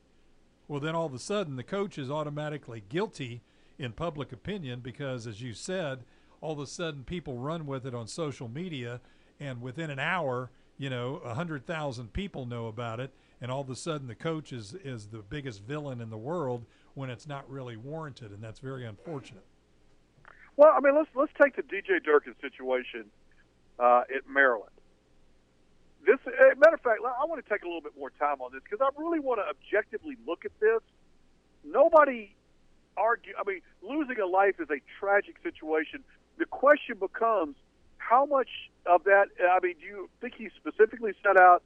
[0.67, 3.41] Well, then all of a sudden the coach is automatically guilty
[3.78, 6.00] in public opinion because, as you said,
[6.41, 9.02] all of a sudden people run with it on social media,
[9.39, 13.62] and within an hour, you know, a hundred thousand people know about it, and all
[13.62, 17.28] of a sudden the coach is is the biggest villain in the world when it's
[17.28, 19.45] not really warranted, and that's very unfortunate.
[20.58, 23.06] Well, I mean, let's let's take the DJ Durkin situation
[23.80, 24.72] uh, at Maryland.
[26.06, 26.20] This,
[26.58, 28.80] matter of fact, I want to take a little bit more time on this because
[28.80, 30.82] I really want to objectively look at this.
[31.63, 32.36] Nobody
[32.96, 33.34] argue.
[33.39, 36.04] I mean, losing a life is a tragic situation.
[36.38, 37.56] The question becomes,
[37.98, 38.50] how much
[38.86, 39.30] of that?
[39.41, 41.63] I mean, do you think he specifically set out?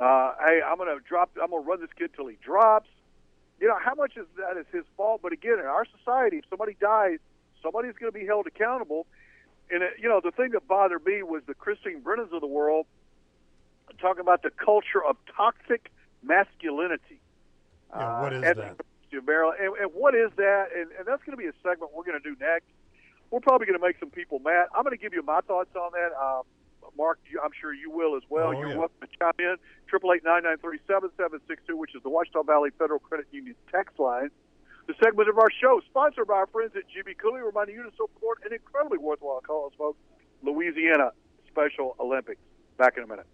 [0.00, 1.30] Uh, hey, I'm going to drop.
[1.40, 2.88] I'm going to run this kid till he drops.
[3.60, 5.20] You know, how much is that is his fault?
[5.22, 7.18] But again, in our society, if somebody dies,
[7.62, 9.06] somebody's going to be held accountable.
[9.70, 12.46] And it, you know, the thing that bothered me was the Christine Brennans of the
[12.46, 12.86] world
[14.00, 15.90] talking about the culture of toxic
[16.22, 17.20] masculinity.
[17.94, 18.80] Yeah, what is and, that?
[19.26, 20.68] Maryland, and, and what is that?
[20.74, 22.64] And, and that's going to be a segment we're going to do next.
[23.30, 24.66] We're probably going to make some people mad.
[24.74, 26.16] I'm going to give you my thoughts on that.
[26.16, 26.44] Um,
[26.96, 28.48] Mark, you, I'm sure you will as well.
[28.48, 28.76] Oh, You're yeah.
[28.76, 29.56] welcome to chime in.
[29.88, 32.98] Triple eight nine nine three seven seven six two, which is the Ouachita Valley Federal
[32.98, 34.30] Credit Union text line.
[34.86, 37.96] The segment of our show, sponsored by our friends at GB Cooley, reminding you to
[37.96, 39.98] support an incredibly worthwhile cause, folks.
[40.42, 41.12] Louisiana
[41.48, 42.40] Special Olympics.
[42.78, 43.26] Back in a minute.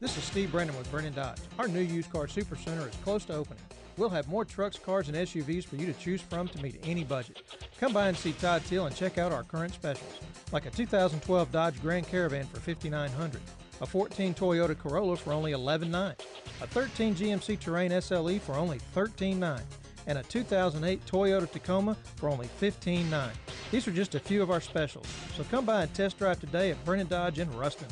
[0.00, 1.40] This is Steve Brennan with Brennan Dodge.
[1.58, 3.62] Our new used car super center is close to opening.
[3.96, 7.02] We'll have more trucks, cars, and SUVs for you to choose from to meet any
[7.02, 7.42] budget.
[7.80, 10.20] Come by and see Todd Till and check out our current specials,
[10.52, 13.40] like a 2012 Dodge Grand Caravan for 5,900,
[13.80, 16.14] a 14 Toyota Corolla for only $11,900,
[16.60, 19.62] a 13 GMC Terrain SLE for only $13,900,
[20.08, 23.30] and a 2008 Toyota Tacoma for only $15,900.
[23.70, 26.70] These are just a few of our specials, so come by and test drive today
[26.70, 27.86] at Brennan Dodge in Ruston.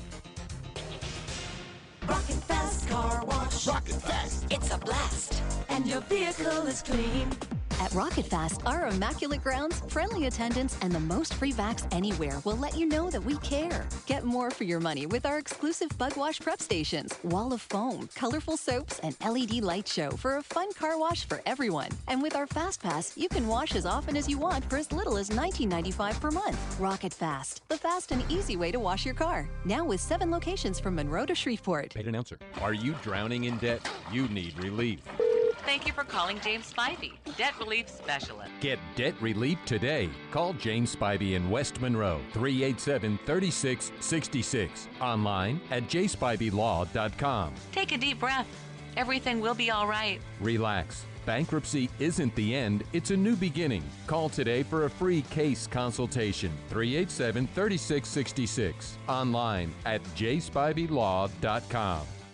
[2.09, 3.67] Rocket Fast Car Wash.
[3.67, 4.47] Rocket Fast.
[4.51, 5.43] It's a blast.
[5.69, 7.29] And your vehicle is clean.
[7.79, 12.57] At Rocket Fast, our immaculate grounds, friendly attendants, and the most free vacs anywhere will
[12.57, 13.87] let you know that we care.
[14.07, 18.09] Get more for your money with our exclusive bug wash prep stations, wall of foam,
[18.15, 21.91] colorful soaps, and LED light show for a fun car wash for everyone.
[22.09, 24.91] And with our Fast Pass, you can wash as often as you want for as
[24.91, 26.81] little as $19.95 per month.
[26.81, 29.49] Rocket Fast, the fast and easy way to wash your car.
[29.67, 31.93] Now with seven locations from Monroe to Shreveport.
[31.93, 32.39] Paid announcer.
[32.63, 33.87] Are you drowning in debt?
[34.11, 35.01] You need relief.
[35.67, 38.53] Thank you for calling James Spivey, Debt Relief Specialist.
[38.61, 40.09] Get debt relief today.
[40.31, 44.89] Call James Spivey in West Monroe, 387 3666.
[45.01, 47.53] Online at jspiveylaw.com.
[47.73, 48.47] Take a deep breath.
[48.97, 50.21] Everything will be all right.
[50.41, 51.05] Relax.
[51.25, 53.83] Bankruptcy isn't the end, it's a new beginning.
[54.07, 56.53] Call today for a free case consultation.
[56.69, 58.99] 387 3666.
[59.09, 62.07] Online at jspiveylaw.com.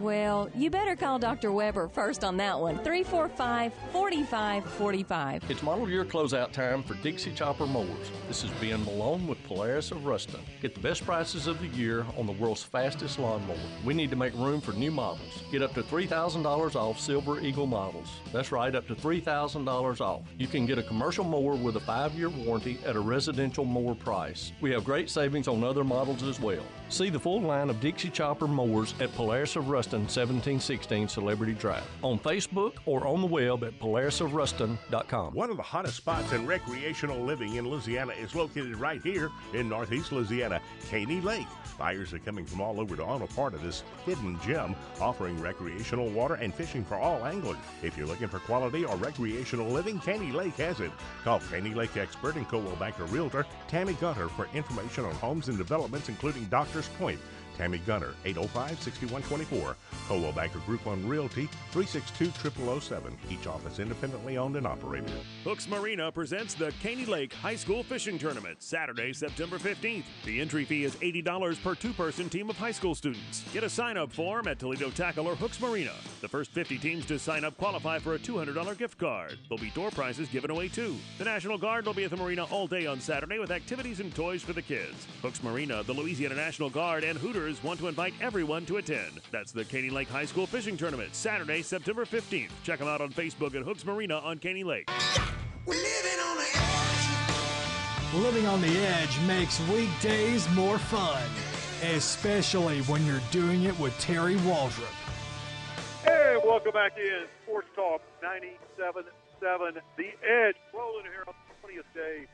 [0.00, 1.52] Well, you better call Dr.
[1.52, 2.76] Weber first on that one.
[2.84, 5.50] 345 4545.
[5.50, 8.10] It's model year closeout time for Dixie Chopper mowers.
[8.28, 10.40] This is Ben Malone with Polaris of Ruston.
[10.60, 13.56] Get the best prices of the year on the world's fastest lawnmower.
[13.86, 15.42] We need to make room for new models.
[15.50, 18.08] Get up to $3,000 off Silver Eagle models.
[18.34, 20.22] That's right, up to $3,000 off.
[20.38, 23.94] You can get a commercial mower with a five year warranty at a residential mower
[23.94, 24.52] price.
[24.60, 26.64] We have great savings on other models as well.
[26.88, 31.84] See the full line of Dixie Chopper mowers at Polaris of Ruston, 1716 Celebrity Drive.
[32.02, 35.34] On Facebook or on the web at polarisofruston.com.
[35.34, 39.68] One of the hottest spots in recreational living in Louisiana is located right here in
[39.68, 41.46] Northeast Louisiana, Caney Lake.
[41.78, 45.40] Buyers are coming from all over to own a part of this hidden gem, offering
[45.40, 47.56] recreational water and fishing for all anglers.
[47.82, 50.90] If you're looking for quality or recreational living, Caney Lake has it.
[51.24, 55.58] Call Caney Lake expert and Coldwell Banker Realtor Tammy Gunter for information on homes and
[55.58, 57.20] developments, including Doctors Point.
[57.56, 59.74] Tammy Gunter, 805-6124.
[60.08, 63.12] Coldwell Banker Group One Realty, 362-0007.
[63.30, 65.10] Each office independently owned and operated.
[65.44, 70.04] Hooks Marina presents the Caney Lake High School Fishing Tournament, Saturday, September 15th.
[70.24, 73.44] The entry fee is $80 per two person team of high school students.
[73.52, 75.92] Get a sign up form at Toledo Tackle or Hooks Marina.
[76.20, 79.38] The first 50 teams to sign up qualify for a $200 gift card.
[79.48, 80.96] There'll be door prizes given away too.
[81.18, 84.14] The National Guard will be at the marina all day on Saturday with activities and
[84.14, 85.06] toys for the kids.
[85.22, 89.20] Hooks Marina, the Louisiana National Guard, and Hooters want to invite everyone to attend.
[89.30, 92.50] That's the Caney Lake High School Fishing Tournament, Saturday, September 15th.
[92.64, 94.90] Check them out on Facebook at Hooks Marina on Caney Lake.
[98.14, 101.22] Living on the edge makes weekdays more fun,
[101.94, 104.90] especially when you're doing it with Terry Waldrop.
[106.02, 110.56] Hey, welcome back in Sports Talk 97.7 The Edge.
[110.74, 112.26] Rolling here on the 20th day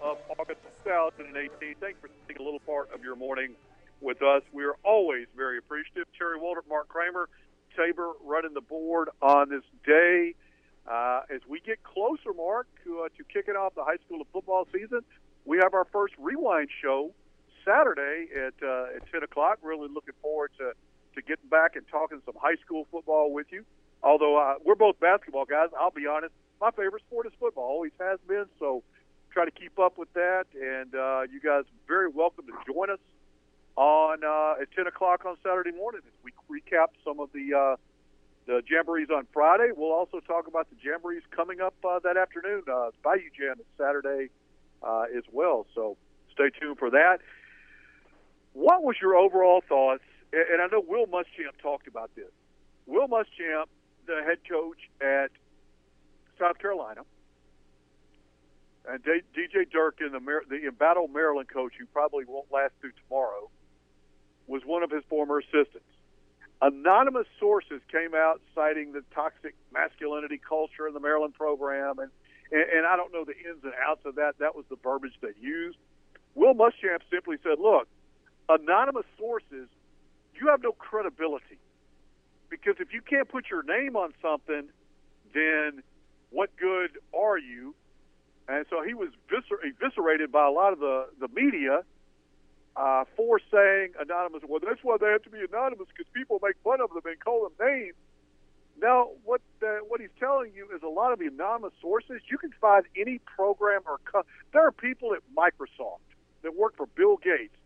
[0.00, 1.76] of August 2018.
[1.80, 3.54] Thanks for taking a little part of your morning
[4.00, 4.42] with us.
[4.52, 6.06] We are always very appreciative.
[6.18, 7.28] Terry Waldrop, Mark Kramer,
[7.76, 10.34] Tabor running the board on this day.
[10.86, 14.66] Uh, as we get closer, Mark, to, uh, to kicking off the high school football
[14.72, 15.00] season,
[15.44, 17.12] we have our first rewind show
[17.64, 19.58] Saturday at uh, at 10 o'clock.
[19.62, 20.72] Really looking forward to,
[21.14, 23.64] to getting back and talking some high school football with you.
[24.02, 27.64] Although uh, we're both basketball guys, I'll be honest, my favorite sport is football.
[27.64, 28.46] Always has been.
[28.60, 28.84] So
[29.32, 30.44] try to keep up with that.
[30.54, 32.98] And uh, you guys very welcome to join us
[33.76, 37.76] on uh, at 10 o'clock on Saturday morning as we recap some of the uh,
[38.46, 39.70] the jamborees on Friday.
[39.76, 42.62] We'll also talk about the jamborees coming up uh, that afternoon.
[42.72, 44.30] Uh, Bayou Jam Saturday
[44.82, 45.66] uh, as well.
[45.74, 45.96] So
[46.32, 47.18] stay tuned for that.
[48.52, 50.02] What was your overall thoughts?
[50.32, 52.30] And I know Will Muschamp talked about this.
[52.86, 53.66] Will Muschamp,
[54.06, 55.30] the head coach at
[56.38, 57.02] South Carolina,
[58.88, 63.50] and DJ Durkin, the, Mar- the embattled Maryland coach, who probably won't last through tomorrow,
[64.46, 65.86] was one of his former assistants.
[66.62, 72.10] Anonymous sources came out citing the toxic masculinity culture in the Maryland program, and,
[72.50, 74.38] and, and I don't know the ins and outs of that.
[74.38, 75.78] That was the verbiage they used.
[76.34, 77.88] Will Muschamp simply said, look,
[78.48, 79.68] anonymous sources,
[80.40, 81.58] you have no credibility.
[82.48, 84.68] Because if you can't put your name on something,
[85.34, 85.82] then
[86.30, 87.74] what good are you?
[88.48, 91.82] And so he was viscer- eviscerated by a lot of the, the media
[92.76, 94.42] uh, for saying anonymous.
[94.46, 97.18] Well, that's why they have to be anonymous because people make fun of them and
[97.18, 97.94] call them names.
[98.80, 102.20] Now, what uh, what he's telling you is a lot of the anonymous sources.
[102.30, 106.04] You can find any program or co- there are people at Microsoft
[106.42, 107.56] that work for Bill Gates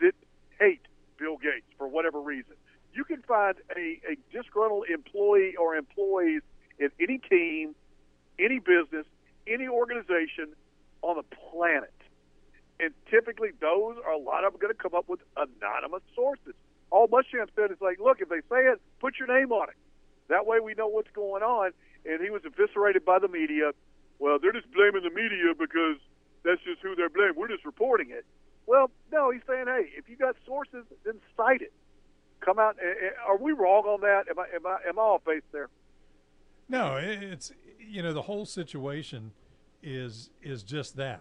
[0.00, 0.14] that
[0.60, 0.82] hate
[1.18, 2.54] Bill Gates for whatever reason.
[2.94, 6.42] You can find a, a disgruntled employee or employees
[6.78, 7.74] in any team,
[8.38, 9.06] any business,
[9.46, 10.54] any organization
[11.02, 11.92] on the planet.
[12.82, 16.54] And typically, those are a lot of them going to come up with anonymous sources.
[16.90, 19.76] All Muschamp said is like, look, if they say it, put your name on it.
[20.28, 21.72] That way we know what's going on.
[22.06, 23.72] And he was eviscerated by the media.
[24.18, 25.96] Well, they're just blaming the media because
[26.44, 27.34] that's just who they're blaming.
[27.36, 28.24] We're just reporting it.
[28.66, 31.72] Well, no, he's saying, hey, if you got sources, then cite it.
[32.40, 32.76] Come out.
[33.26, 34.24] Are we wrong on that?
[34.30, 35.68] Am I am I am I off base there?
[36.68, 39.32] No, it's you know the whole situation
[39.82, 41.20] is is just that.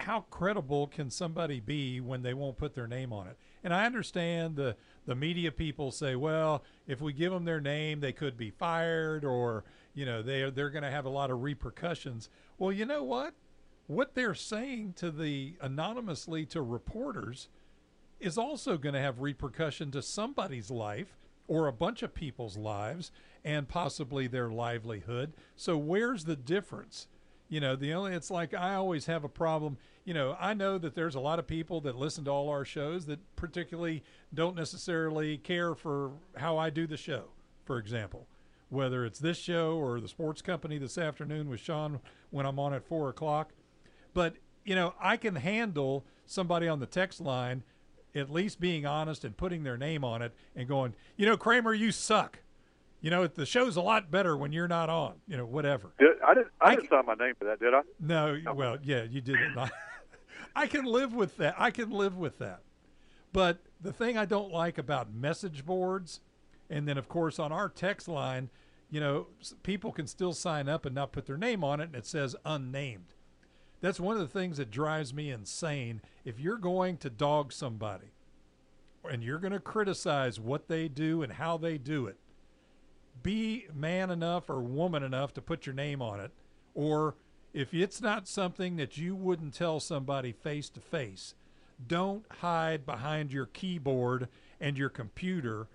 [0.00, 3.36] How credible can somebody be when they won't put their name on it?
[3.62, 4.76] And I understand the
[5.06, 9.24] the media people say, well, if we give them their name, they could be fired,
[9.24, 12.28] or you know they they're going to have a lot of repercussions.
[12.58, 13.34] Well, you know what?
[13.86, 17.48] What they're saying to the anonymously to reporters
[18.20, 21.16] is also going to have repercussion to somebody's life
[21.48, 23.10] or a bunch of people's lives
[23.44, 25.32] and possibly their livelihood.
[25.56, 27.08] So where's the difference?
[27.50, 29.76] You know, the only it's like I always have a problem.
[30.04, 32.64] You know, I know that there's a lot of people that listen to all our
[32.64, 37.24] shows that particularly don't necessarily care for how I do the show,
[37.64, 38.28] for example.
[38.68, 41.98] Whether it's this show or the sports company this afternoon with Sean
[42.30, 43.52] when I'm on at four o'clock.
[44.14, 47.64] But, you know, I can handle somebody on the text line
[48.14, 51.74] at least being honest and putting their name on it and going, you know, Kramer,
[51.74, 52.38] you suck.
[53.00, 55.14] You know, the show's a lot better when you're not on.
[55.26, 55.92] You know, whatever.
[55.98, 56.48] Did, I didn't.
[56.60, 57.80] I, didn't sign my name for that, did I?
[57.98, 59.70] No, well, yeah, you did not.
[60.56, 61.54] I can live with that.
[61.58, 62.60] I can live with that.
[63.32, 66.20] But the thing I don't like about message boards,
[66.68, 68.50] and then of course on our text line,
[68.90, 69.28] you know,
[69.62, 72.34] people can still sign up and not put their name on it, and it says
[72.44, 73.14] unnamed.
[73.80, 76.02] That's one of the things that drives me insane.
[76.24, 78.12] If you're going to dog somebody,
[79.08, 82.18] and you're going to criticize what they do and how they do it,
[83.22, 86.32] be man enough or woman enough to put your name on it.
[86.74, 87.16] Or
[87.52, 91.34] if it's not something that you wouldn't tell somebody face to face,
[91.86, 94.28] don't hide behind your keyboard
[94.60, 95.68] and your computer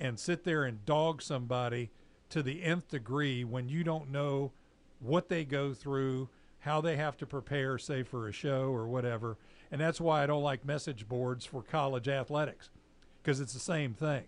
[0.00, 1.90] and sit there and dog somebody
[2.28, 4.52] to the nth degree when you don't know
[5.00, 6.28] what they go through,
[6.60, 9.36] how they have to prepare, say, for a show or whatever.
[9.70, 12.70] And that's why I don't like message boards for college athletics
[13.22, 14.24] because it's the same thing.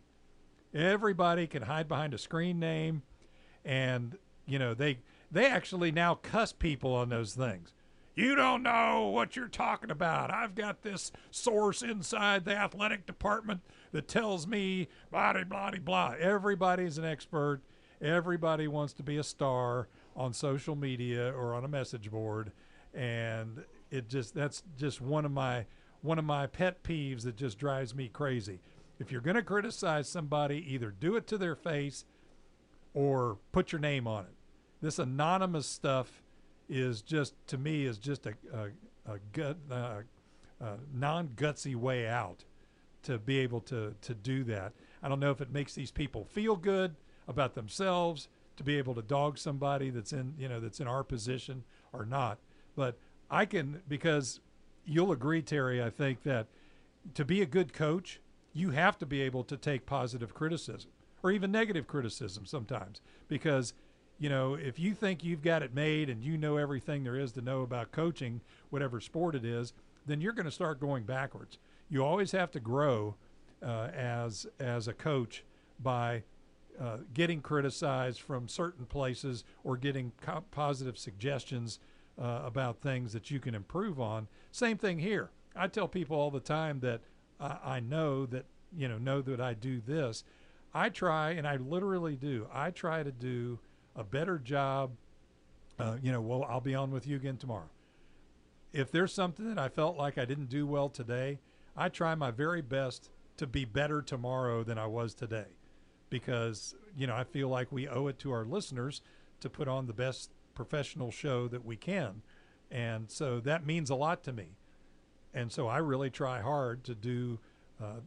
[0.75, 3.03] Everybody can hide behind a screen name,
[3.65, 4.99] and you know they
[5.31, 7.73] they actually now cuss people on those things.
[8.17, 10.33] You don't know what you're talking about.
[10.33, 13.61] I've got this source inside the athletic department
[13.93, 16.15] that tells me blah blah blah blah.
[16.19, 17.61] Everybody's an expert.
[18.01, 22.53] Everybody wants to be a star on social media or on a message board,
[22.93, 25.67] and it just that's just one of my
[26.03, 28.61] one of my pet peeves that just drives me crazy.
[28.99, 32.05] If you're going to criticize somebody, either do it to their face
[32.93, 34.35] or put your name on it.
[34.81, 36.23] This anonymous stuff
[36.69, 42.45] is just to me is just a a, a gut uh, non gutsy way out
[43.03, 44.73] to be able to to do that.
[45.03, 46.95] I don't know if it makes these people feel good
[47.29, 51.05] about themselves to be able to dog somebody that's in you know that's in our
[51.05, 52.39] position or not.
[52.77, 52.99] But
[53.31, 54.41] I can because
[54.85, 55.83] you'll agree, Terry.
[55.83, 56.47] I think that
[57.15, 58.21] to be a good coach,
[58.55, 60.91] you have to be able to take positive criticism
[61.23, 63.75] or even negative criticism sometimes because
[64.19, 67.33] you know if you think you've got it made and you know everything there is
[67.33, 68.41] to know about coaching
[68.71, 69.73] whatever sport it is
[70.07, 73.15] then you're going to start going backwards you always have to grow
[73.63, 75.45] uh, as as a coach
[75.83, 76.23] by
[76.81, 81.79] uh, getting criticized from certain places or getting co- positive suggestions
[82.21, 84.29] uh, about things that you can improve on.
[84.51, 85.31] Same thing here.
[85.57, 87.01] I tell people all the time that
[87.41, 90.25] I, I know that you know know that I do this.
[90.73, 92.49] I try, and I literally do.
[92.53, 93.61] I try to do
[93.95, 94.93] a better job.
[95.79, 97.71] Uh, you know, well, I'll be on with you again tomorrow.
[98.73, 101.39] If there's something that I felt like I didn't do well today,
[101.77, 105.47] I try my very best to be better tomorrow than I was today
[106.11, 109.01] because you know I feel like we owe it to our listeners
[109.41, 112.23] to put on the best professional show that we can,
[112.71, 114.57] and so that means a lot to me.
[115.35, 117.39] And so I really try hard to do
[117.83, 118.01] uh,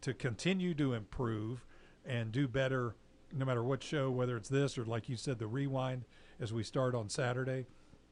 [0.00, 1.64] to continue to improve
[2.06, 2.94] and do better,
[3.36, 6.04] no matter what show, whether it's this or like you said, the rewind
[6.40, 7.66] as we start on Saturday.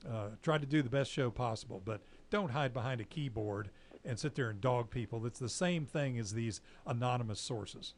[0.07, 2.01] Uh, try to do the best show possible, but
[2.31, 3.71] don't hide behind a keyboard
[4.05, 5.21] and sit there and dog people.
[5.21, 7.95] That's the same thing as these anonymous sources.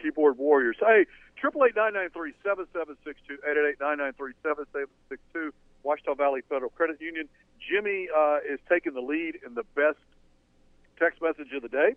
[0.00, 0.76] keyboard warriors.
[0.80, 1.06] Hey,
[1.40, 4.64] triple eight nine nine three seven seven six two eight eight nine nine three seven
[4.72, 5.52] seven six two.
[5.84, 7.28] Ouachita Valley Federal Credit Union.
[7.60, 9.98] Jimmy uh, is taking the lead in the best
[10.98, 11.94] text message of the day.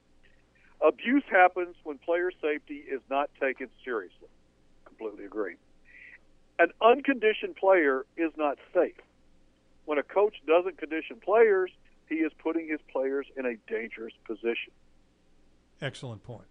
[0.86, 4.28] Abuse happens when player safety is not taken seriously.
[4.86, 5.56] Completely agree.
[6.60, 8.96] An unconditioned player is not safe.
[9.86, 11.72] When a coach doesn't condition players,
[12.10, 14.72] he is putting his players in a dangerous position.
[15.82, 16.48] Excellent point.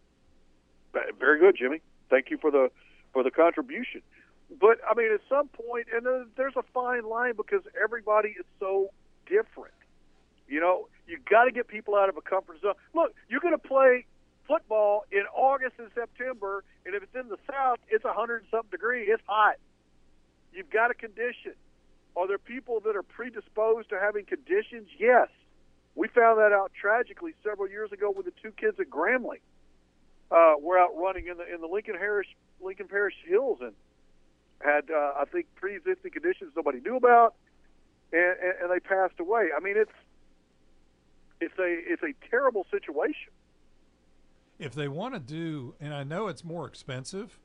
[1.19, 1.81] Very good, Jimmy.
[2.09, 2.71] Thank you for the
[3.13, 4.03] for the contribution.
[4.51, 8.91] But I mean, at some point, and there's a fine line because everybody is so
[9.27, 9.75] different.
[10.49, 12.75] You know, you got to get people out of a comfort zone.
[12.95, 14.07] Look, you're going to play
[14.47, 18.47] football in August and September, and if it's in the South, it's a hundred and
[18.51, 19.05] something degree.
[19.05, 19.57] It's hot.
[20.53, 21.55] You've got to condition.
[22.17, 24.89] Are there people that are predisposed to having conditions?
[24.99, 25.29] Yes.
[25.95, 29.41] We found that out tragically several years ago with the two kids at Grambling.
[30.31, 32.27] Uh, were out running in the in the Lincoln Harris
[32.61, 33.73] Lincoln Parish Hills and
[34.61, 37.35] had uh, I think pre-existing conditions nobody knew about,
[38.13, 39.49] and, and, and they passed away.
[39.57, 39.93] I mean, it's
[41.41, 43.33] it's a it's a terrible situation.
[44.59, 47.39] if they want to do, and I know it's more expensive,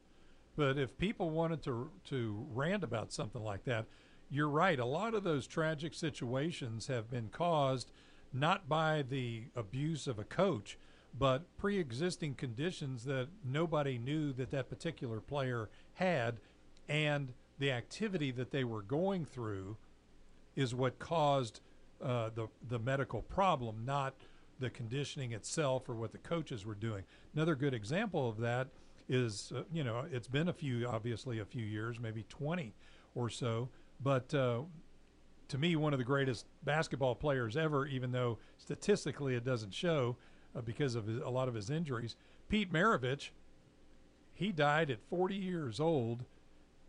[0.56, 3.86] but if people wanted to to rant about something like that,
[4.30, 4.80] you're right.
[4.80, 7.92] A lot of those tragic situations have been caused
[8.34, 10.78] not by the abuse of a coach,
[11.18, 16.38] but pre-existing conditions that nobody knew that that particular player had,
[16.92, 19.78] and the activity that they were going through
[20.58, 21.62] is what caused
[22.04, 24.14] uh, the the medical problem, not
[24.60, 27.04] the conditioning itself or what the coaches were doing.
[27.34, 28.68] Another good example of that
[29.08, 32.74] is, uh, you know, it's been a few, obviously a few years, maybe 20
[33.16, 33.70] or so,
[34.04, 34.60] but uh,
[35.48, 40.16] to me, one of the greatest basketball players ever, even though statistically it doesn't show
[40.56, 42.16] uh, because of a lot of his injuries,
[42.50, 43.30] Pete Maravich.
[44.34, 46.26] He died at 40 years old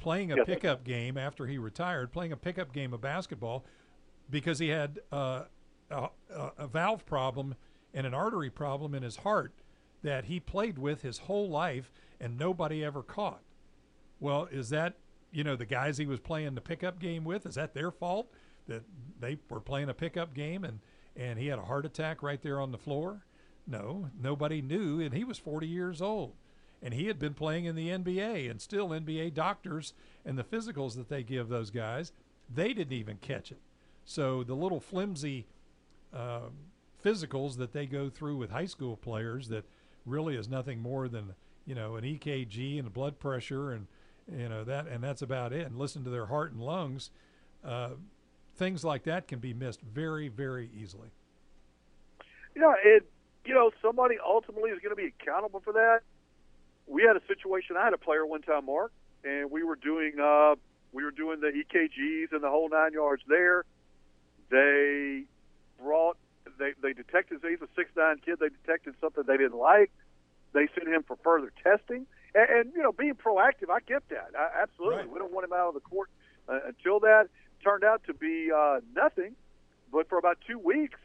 [0.03, 0.46] playing a Yes.
[0.46, 3.64] pickup game after he retired, playing a pickup game of basketball
[4.28, 5.44] because he had uh,
[5.90, 7.55] a, a, a valve problem
[7.94, 9.53] and an artery problem in his heart
[10.03, 13.42] that he played with his whole life and nobody ever caught.
[14.20, 14.94] Well, is that
[15.30, 17.46] you know the guys he was playing the pickup game with?
[17.46, 18.30] Is that their fault
[18.68, 18.82] that
[19.20, 20.80] they were playing a pickup game and
[21.16, 23.24] and he had a heart attack right there on the floor?
[23.66, 26.34] No, nobody knew, and he was 40 years old,
[26.83, 30.97] and he had been playing in the NBA, and still NBA doctors and the physicals
[30.97, 32.12] that they give those guys,
[32.53, 33.61] they didn't even catch it.
[34.05, 35.47] So the little flimsy
[36.12, 36.49] uh,
[37.05, 39.64] physicals that they go through with high school players that
[40.05, 41.35] really is nothing more than
[41.66, 43.87] you know an EKG and blood pressure and
[44.30, 45.66] you know that and that's about it.
[45.66, 47.11] And listen to their heart and lungs.
[47.64, 47.91] Uh,
[48.57, 51.09] things like that can be missed very very easily.
[52.57, 53.07] Yeah, it
[53.45, 56.01] you know somebody ultimately is going to be accountable for that.
[56.87, 57.76] We had a situation.
[57.76, 58.93] I had a player one time, Mark,
[59.24, 60.57] and we were doing uh,
[60.93, 63.64] we were doing the EKGs and the whole nine yards there.
[64.51, 65.24] They
[65.83, 66.16] brought
[66.59, 68.39] they they detected he's a six nine kid.
[68.41, 69.91] They detected something they didn't like.
[70.53, 73.70] They sent him for further testing, and, and you know being proactive.
[73.70, 74.30] I get that.
[74.39, 76.11] I, absolutely, we don't want him out of the court
[76.49, 77.28] uh, until that
[77.64, 79.35] turned out to be uh, nothing.
[79.93, 80.99] But for about two weeks,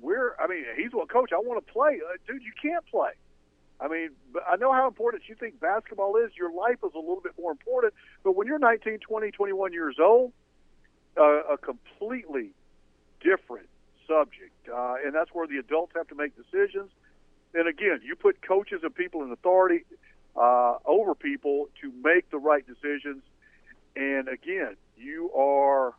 [0.00, 1.30] we're I mean he's one coach.
[1.32, 2.42] I want to play, uh, dude.
[2.42, 3.12] You can't play.
[3.80, 4.10] I mean,
[4.46, 6.32] I know how important you think basketball is.
[6.36, 7.94] Your life is a little bit more important.
[8.22, 10.32] But when you're 19, 20, 21 years old,
[11.16, 12.50] uh, a completely
[13.20, 13.68] different
[14.06, 16.90] subject, uh, and that's where the adults have to make decisions.
[17.54, 19.84] And again, you put coaches and people in authority
[20.36, 23.22] uh, over people to make the right decisions.
[23.96, 25.94] And again, you are.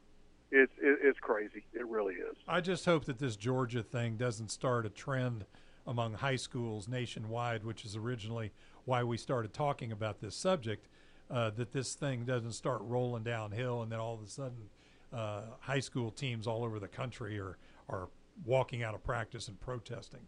[0.54, 1.64] It's, it's crazy.
[1.74, 2.36] It really is.
[2.46, 5.46] I just hope that this Georgia thing doesn't start a trend
[5.88, 8.52] among high schools nationwide, which is originally
[8.86, 10.88] why we started talking about this subject.
[11.30, 14.70] Uh, that this thing doesn't start rolling downhill, and then all of a sudden,
[15.14, 17.58] uh, high school teams all over the country are
[17.88, 18.10] are
[18.46, 20.20] walking out of practice and protesting.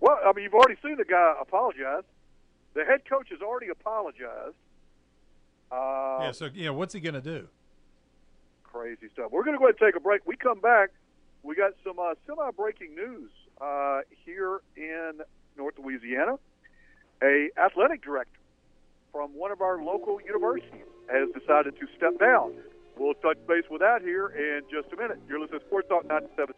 [0.00, 2.02] Well, I mean, you've already seen the guy apologize.
[2.74, 4.56] The head coach has already apologized.
[5.70, 6.32] Uh, yeah.
[6.32, 7.48] So yeah, what's he going to do?
[8.72, 9.30] crazy stuff.
[9.30, 10.26] We're going to go ahead and take a break.
[10.26, 10.90] We come back.
[11.42, 13.30] We got some uh, semi-breaking news
[13.62, 15.20] uh, here in
[15.56, 16.38] North Louisiana.
[17.22, 18.38] A athletic director
[19.12, 22.54] from one of our local universities has decided to step down.
[22.96, 25.20] We'll touch base with that here in just a minute.
[25.28, 26.54] You're listening to Sports Talk 97.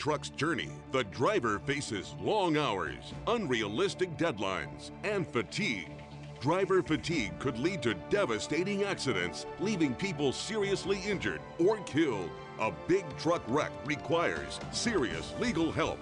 [0.00, 5.92] Truck's journey, the driver faces long hours, unrealistic deadlines, and fatigue.
[6.40, 12.30] Driver fatigue could lead to devastating accidents, leaving people seriously injured or killed.
[12.60, 15.98] A big truck wreck requires serious legal help.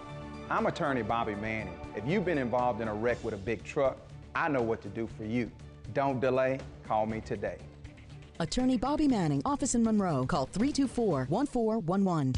[0.48, 1.76] I'm attorney Bobby Manning.
[1.96, 3.98] If you've been involved in a wreck with a big truck,
[4.32, 5.50] I know what to do for you.
[5.92, 7.58] Don't delay, call me today.
[8.38, 10.24] Attorney Bobby Manning, office in Monroe.
[10.24, 12.34] Call 324 1411.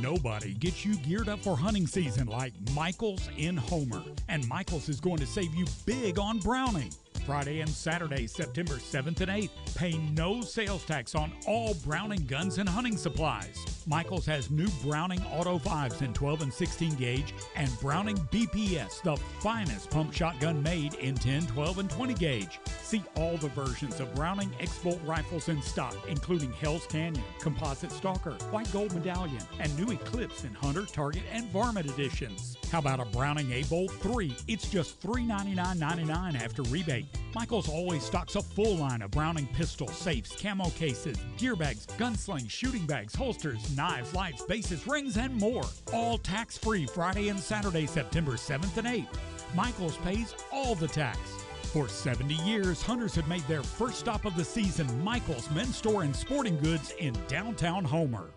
[0.00, 4.02] Nobody gets you geared up for hunting season like Michaels in Homer.
[4.28, 6.92] And Michaels is going to save you big on Browning.
[7.26, 9.50] Friday and Saturday, September 7th and 8th.
[9.76, 13.64] Pay no sales tax on all Browning guns and hunting supplies.
[13.86, 19.16] Michaels has new Browning Auto 5s in 12 and 16 gauge and Browning BPS, the
[19.40, 22.60] finest pump shotgun made in 10, 12, and 20 gauge.
[22.92, 28.32] See all the versions of Browning X-Bolt rifles in stock, including Hell's Canyon, Composite Stalker,
[28.50, 32.58] White Gold Medallion, and new Eclipse in Hunter, Target, and Varmint editions.
[32.70, 34.36] How about a Browning A-Bolt 3?
[34.46, 37.06] It's just $399.99 after rebate.
[37.34, 42.50] Michaels always stocks a full line of Browning pistols, safes, camo cases, gear bags, gunslings,
[42.50, 45.64] shooting bags, holsters, knives, lights, bases, rings, and more.
[45.94, 49.18] All tax free Friday and Saturday, September 7th and 8th.
[49.54, 51.41] Michaels pays all the tax.
[51.72, 56.02] For 70 years, hunters have made their first stop of the season Michaels Men's Store
[56.02, 58.28] and Sporting Goods in downtown Homer.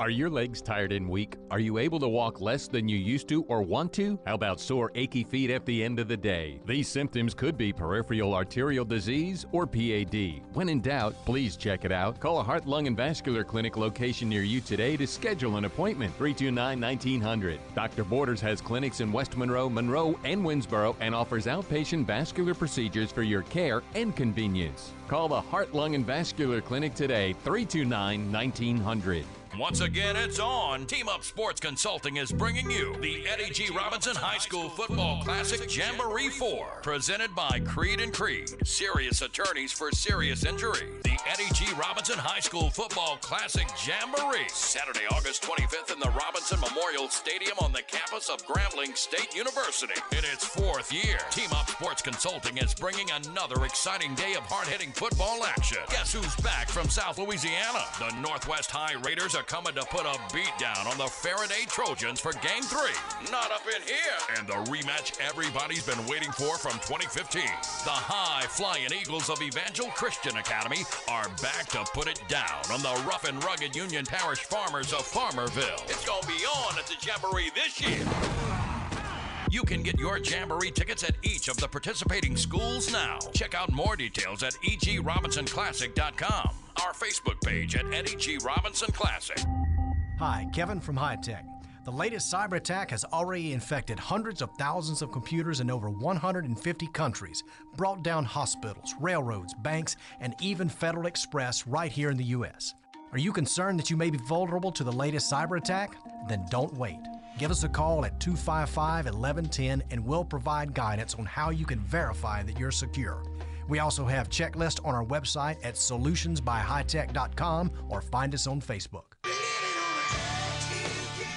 [0.00, 1.36] Are your legs tired and weak?
[1.50, 4.18] Are you able to walk less than you used to or want to?
[4.24, 6.58] How about sore, achy feet at the end of the day?
[6.64, 10.40] These symptoms could be peripheral arterial disease or PAD.
[10.54, 12.18] When in doubt, please check it out.
[12.18, 16.14] Call a heart, lung, and vascular clinic location near you today to schedule an appointment.
[16.14, 17.60] 329 1900.
[17.74, 18.04] Dr.
[18.04, 23.22] Borders has clinics in West Monroe, Monroe, and Winnsboro and offers outpatient vascular procedures for
[23.22, 24.92] your care and convenience.
[25.08, 29.26] Call the Heart, Lung, and Vascular Clinic today, 329 1900.
[29.58, 30.86] Once again, it's on.
[30.86, 33.68] Team Up Sports Consulting is bringing you the Eddie G.
[33.76, 39.90] Robinson High School Football Classic Jamboree 4, presented by Creed and Creed, serious attorneys for
[39.90, 40.88] serious injury.
[41.02, 41.66] The Eddie G.
[41.78, 47.72] Robinson High School Football Classic Jamboree, Saturday, August 25th in the Robinson Memorial Stadium on
[47.72, 50.00] the campus of Grambling State University.
[50.12, 54.92] In its fourth year, Team Up Sports Consulting is bringing another exciting day of hard-hitting
[54.92, 55.78] football action.
[55.90, 57.84] Guess who's back from South Louisiana?
[57.98, 62.20] The Northwest High Raiders are coming to put a beat down on the Ferriday Trojans
[62.20, 62.80] for Game 3.
[63.30, 64.36] Not up in here.
[64.36, 67.42] And the rematch everybody's been waiting for from 2015.
[67.84, 72.82] The high flying Eagles of Evangel Christian Academy are back to put it down on
[72.82, 75.82] the rough and rugged Union Parish farmers of Farmerville.
[75.84, 78.06] It's going to be on at the Jamboree this year.
[79.50, 83.18] You can get your Jamboree tickets at each of the participating schools now.
[83.32, 86.69] Check out more details at egrobinsonclassic.com.
[86.82, 88.38] Our Facebook page at Eddie G.
[88.42, 89.38] Robinson Classic.
[90.18, 91.44] Hi, Kevin from High Tech.
[91.84, 96.86] The latest cyber attack has already infected hundreds of thousands of computers in over 150
[96.88, 97.44] countries,
[97.76, 102.74] brought down hospitals, railroads, banks, and even Federal Express right here in the U.S.
[103.12, 105.96] Are you concerned that you may be vulnerable to the latest cyber attack?
[106.28, 107.00] Then don't wait.
[107.38, 111.80] Give us a call at 255 1110 and we'll provide guidance on how you can
[111.80, 113.22] verify that you're secure.
[113.70, 119.04] We also have checklists on our website at solutionsbyhightech.com or find us on Facebook.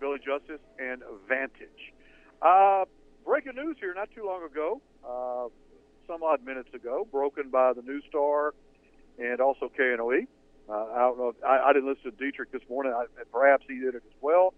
[0.00, 1.94] Billy Justice and Vantage.
[2.42, 2.84] Uh,
[3.24, 5.48] breaking news here not too long ago, uh,
[6.08, 8.52] some odd minutes ago, broken by the News Star
[9.18, 10.26] and also KNOE.
[10.68, 11.32] Uh, I don't know.
[11.46, 12.92] I, I didn't listen to Dietrich this morning.
[12.92, 14.54] I, perhaps he did it as well.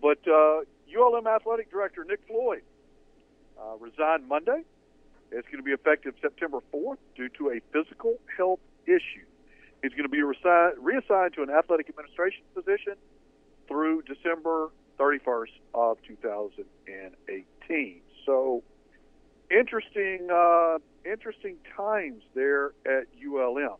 [0.00, 0.60] But uh,
[0.96, 2.62] ULM athletic director Nick Floyd
[3.60, 4.62] uh, resigned Monday.
[5.32, 9.26] It's going to be effective September 4th due to a physical health issue.
[9.82, 12.94] He's going to be reassigned to an athletic administration position
[13.68, 18.00] through December 31st of 2018.
[18.26, 18.62] So
[19.50, 23.76] interesting, uh, interesting times there at ULM.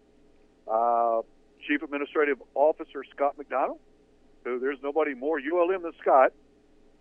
[0.67, 1.23] Uh,
[1.67, 3.79] Chief Administrative Officer Scott McDonald,
[4.45, 6.33] who there's nobody more ULM than Scott,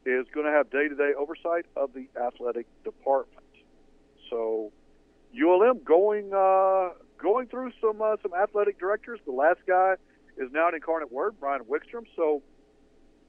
[0.05, 3.39] is going to have day-to-day oversight of the athletic department.
[4.29, 4.71] So
[5.33, 9.19] ULM going uh, going through some uh, some athletic directors.
[9.25, 9.95] The last guy
[10.37, 12.05] is now an incarnate word, Brian Wickstrom.
[12.15, 12.41] So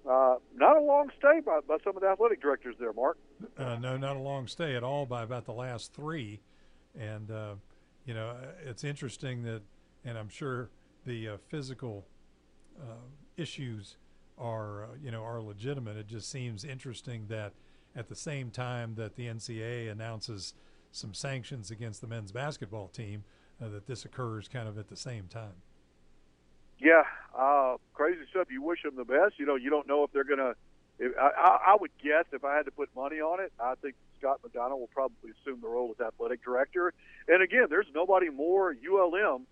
[0.09, 3.17] uh, not a long stay by, by some of the athletic directors there, Mark.
[3.57, 6.41] Uh, no, not a long stay at all by about the last three.
[6.99, 7.55] And uh,
[8.05, 9.63] you know, it's interesting that,
[10.05, 10.71] and I'm sure
[11.07, 12.07] the uh, physical
[12.81, 13.97] uh, issues
[14.39, 15.97] are uh, you know are legitimate.
[15.97, 17.53] It just seems interesting that
[17.97, 20.55] at the same time that the NCAA announces
[20.91, 23.25] some sanctions against the men's basketball team,
[23.63, 25.55] uh, that this occurs kind of at the same time.
[26.79, 27.03] Yeah,
[27.37, 28.49] uh, crazy stuff.
[28.51, 29.39] You wish them the best.
[29.39, 30.55] You know, you don't know if they're gonna.
[30.99, 33.97] If, I, I would guess if I had to put money on it, I think
[34.19, 36.93] Scott McDonald will probably assume the role as athletic director.
[37.29, 39.47] And again, there's nobody more ULM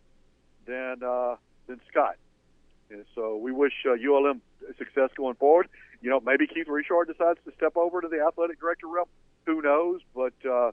[0.67, 2.17] than uh, than Scott.
[2.91, 4.43] And so we wish uh, ULM
[4.79, 5.69] success going forward.
[6.03, 9.09] You know, maybe Keith Richard decides to step over to the athletic director role.
[9.47, 10.01] Who knows?
[10.15, 10.73] But uh,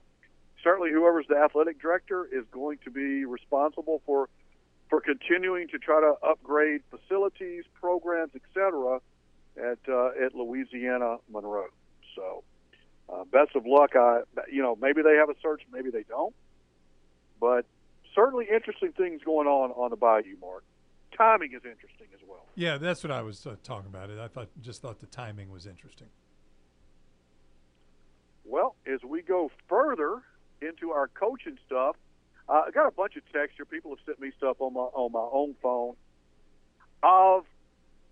[0.64, 4.30] certainly, whoever's the athletic director is going to be responsible for
[4.90, 9.00] for continuing to try to upgrade facilities, programs, etc.
[9.58, 11.68] at uh, at Louisiana Monroe.
[12.16, 12.44] So,
[13.08, 13.96] uh, best of luck.
[13.96, 14.22] I,
[14.52, 16.34] you know, maybe they have a search, maybe they don't,
[17.40, 17.66] but
[18.16, 20.64] certainly interesting things going on on the Bayou, Mark.
[21.16, 22.46] Timing is interesting as well.
[22.56, 24.10] Yeah, that's what I was uh, talking about.
[24.10, 24.20] It.
[24.20, 26.08] I thought just thought the timing was interesting.
[28.46, 30.22] Well, as we go further
[30.62, 31.96] into our coaching stuff,
[32.50, 33.66] uh, I got a bunch of texts here.
[33.66, 35.96] People have sent me stuff on my on my own phone.
[37.04, 37.46] Of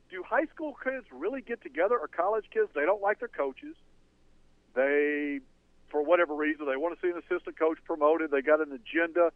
[0.09, 2.69] do high school kids really get together or college kids?
[2.75, 3.75] They don't like their coaches.
[4.75, 5.39] They,
[5.89, 8.31] for whatever reason, they want to see an assistant coach promoted.
[8.31, 9.31] They got an agenda.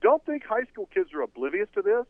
[0.00, 2.06] Don't think high school kids are oblivious to this,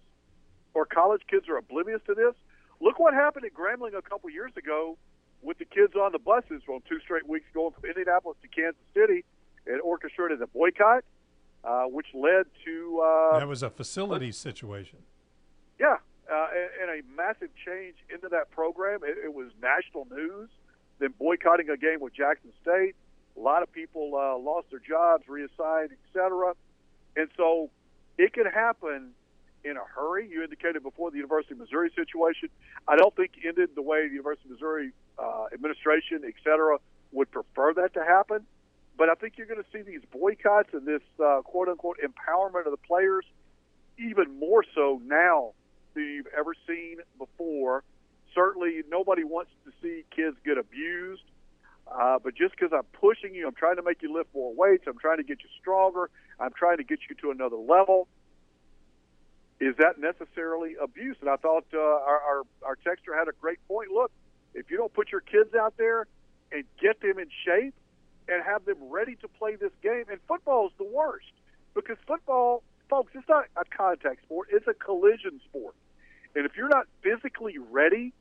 [0.74, 2.34] or college kids are oblivious to this.
[2.80, 4.98] Look what happened at Grambling a couple years ago
[5.42, 8.82] with the kids on the buses on two straight weeks going from Indianapolis to Kansas
[8.94, 9.24] City
[9.66, 11.04] and orchestrated a boycott,
[11.64, 14.98] uh, which led to uh, that was a facility situation.
[15.78, 15.96] yeah,
[16.30, 19.00] uh, and, and a massive change into that program.
[19.02, 20.48] It, it was national news.
[20.98, 22.94] Then boycotting a game with Jackson State.
[23.36, 26.52] A lot of people uh, lost their jobs, reassigned, etc.
[27.16, 27.70] And so
[28.16, 29.10] it can happen
[29.64, 30.28] in a hurry.
[30.30, 32.48] You indicated before the University of Missouri situation.
[32.86, 36.78] I don't think ended the way the University of Missouri uh, administration, et cetera,
[37.12, 38.46] would prefer that to happen.
[38.96, 42.66] But I think you're going to see these boycotts and this uh, quote unquote empowerment
[42.66, 43.24] of the players
[43.98, 45.52] even more so now
[45.94, 47.82] than you've ever seen before.
[48.34, 51.22] Certainly, nobody wants to see kids get abused.
[51.86, 54.84] Uh, but just because I'm pushing you, I'm trying to make you lift more weights,
[54.86, 58.08] I'm trying to get you stronger, I'm trying to get you to another level.
[59.60, 61.16] Is that necessarily abuse?
[61.20, 63.90] And I thought uh, our, our our texter had a great point.
[63.92, 64.10] Look,
[64.54, 66.06] if you don't put your kids out there
[66.50, 67.74] and get them in shape
[68.28, 71.32] and have them ready to play this game, and football is the worst
[71.74, 75.74] because football, folks, it's not a contact sport; it's a collision sport.
[76.34, 78.12] And if you're not physically ready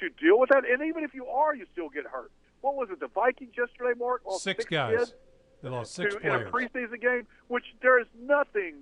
[0.00, 2.30] to deal with that, and even if you are, you still get hurt.
[2.60, 3.00] What was it?
[3.00, 4.22] The Vikings yesterday, Mark?
[4.26, 5.14] Lost Six six guys.
[5.62, 8.76] They lost six to, in a preseason game, which there is nothing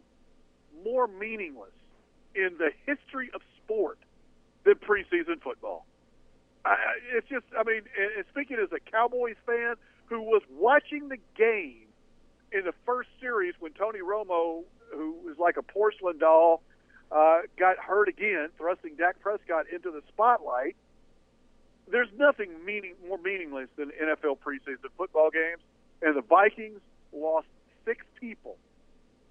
[0.85, 1.73] more meaningless
[2.35, 3.99] in the history of sport
[4.65, 5.87] than preseason football.
[6.65, 6.77] I,
[7.15, 7.83] it's just, I mean,
[8.17, 9.75] and speaking as a Cowboys fan
[10.15, 11.89] who was watching the game
[12.53, 14.63] in the first series when Tony Romo,
[14.93, 16.63] who was like a porcelain doll,
[17.11, 20.77] uh, got hurt again, thrusting Dak Prescott into the spotlight.
[21.91, 25.63] There's nothing meaning more meaningless than NFL preseason football games,
[26.01, 26.81] and the Vikings
[27.13, 27.49] lost
[27.85, 28.57] six people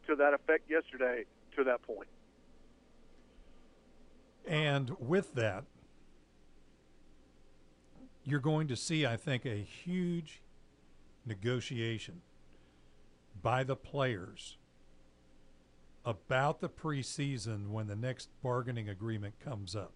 [0.07, 1.23] to that effect yesterday.
[1.55, 2.07] To that point,
[4.47, 5.65] And with that,
[8.25, 10.42] you're going to see, I think, a huge
[11.25, 12.21] negotiation
[13.41, 14.57] by the players
[16.05, 19.93] about the preseason when the next bargaining agreement comes up.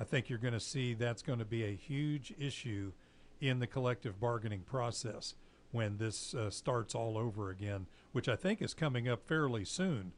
[0.00, 2.92] I think you're going to see that's going to be a huge issue
[3.40, 5.34] in the collective bargaining process
[5.72, 10.12] when this uh, starts all over again, which I think is coming up fairly soon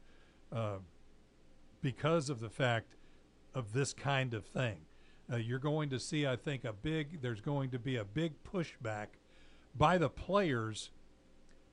[0.51, 0.77] uh,
[1.81, 2.95] because of the fact
[3.53, 4.77] of this kind of thing.
[5.31, 8.33] Uh, you're going to see, I think, a big, there's going to be a big
[8.43, 9.07] pushback
[9.75, 10.91] by the players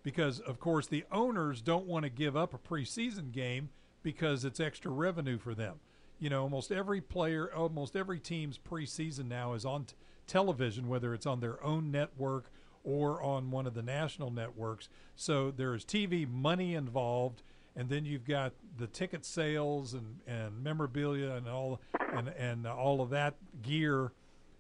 [0.02, 3.70] because, of course, the owners don't want to give up a preseason game
[4.02, 5.80] because it's extra revenue for them.
[6.20, 9.94] You know, almost every player, almost every team's preseason now is on t-
[10.26, 12.50] television, whether it's on their own network
[12.84, 14.88] or on one of the national networks.
[15.16, 17.42] So there is TV money involved,
[17.74, 21.80] and then you've got the ticket sales and, and memorabilia and all
[22.12, 24.12] and and all of that gear.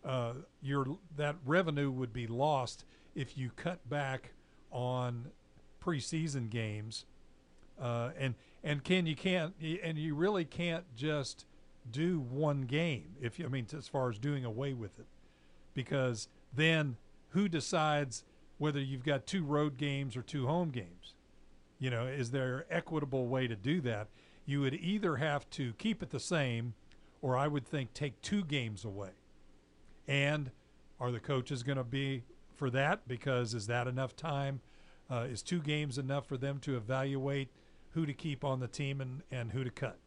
[0.04, 4.32] Uh, your that revenue would be lost if you cut back
[4.70, 5.30] on
[5.82, 7.04] preseason games,
[7.80, 11.46] uh, and and Ken, you can't, and you really can't just
[11.90, 13.16] do one game.
[13.20, 15.06] If you, I mean, as far as doing away with it,
[15.74, 16.96] because then
[17.30, 18.24] who decides
[18.58, 21.14] whether you've got two road games or two home games?
[21.78, 24.08] You know, is there equitable way to do that?
[24.46, 26.74] You would either have to keep it the same,
[27.20, 29.10] or I would think take two games away.
[30.06, 30.50] And
[31.00, 32.24] are the coaches going to be
[32.64, 33.06] for that?
[33.06, 34.62] Because is that enough time?
[35.10, 37.50] Uh, is two games enough for them to evaluate
[37.90, 39.98] who to keep on the team and, and who to cut?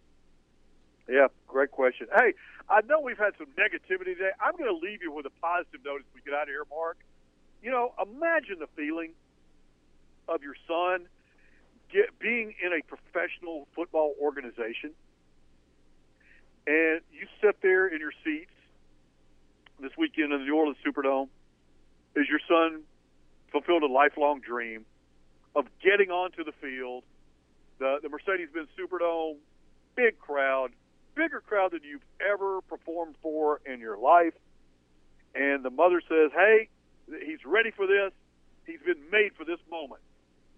[1.07, 2.07] Yeah, great question.
[2.15, 2.33] Hey,
[2.67, 4.31] I know we've had some negativity today.
[4.43, 6.63] I'm going to leave you with a positive note as we get out of here,
[6.71, 6.97] Mark.
[7.61, 9.11] You know, imagine the feeling
[10.27, 11.05] of your son
[11.93, 14.93] get, being in a professional football organization,
[16.65, 18.49] and you sit there in your seats
[19.79, 21.29] this weekend in the New Orleans Superdome
[22.19, 22.81] as your son
[23.51, 24.85] fulfilled a lifelong dream
[25.55, 27.03] of getting onto the field.
[27.79, 29.37] The, the Mercedes-Benz Superdome,
[29.95, 30.71] big crowd,
[31.15, 34.33] bigger crowd than you've ever performed for in your life.
[35.35, 36.69] And the mother says, hey,
[37.07, 38.11] he's ready for this.
[38.65, 40.01] He's been made for this moment.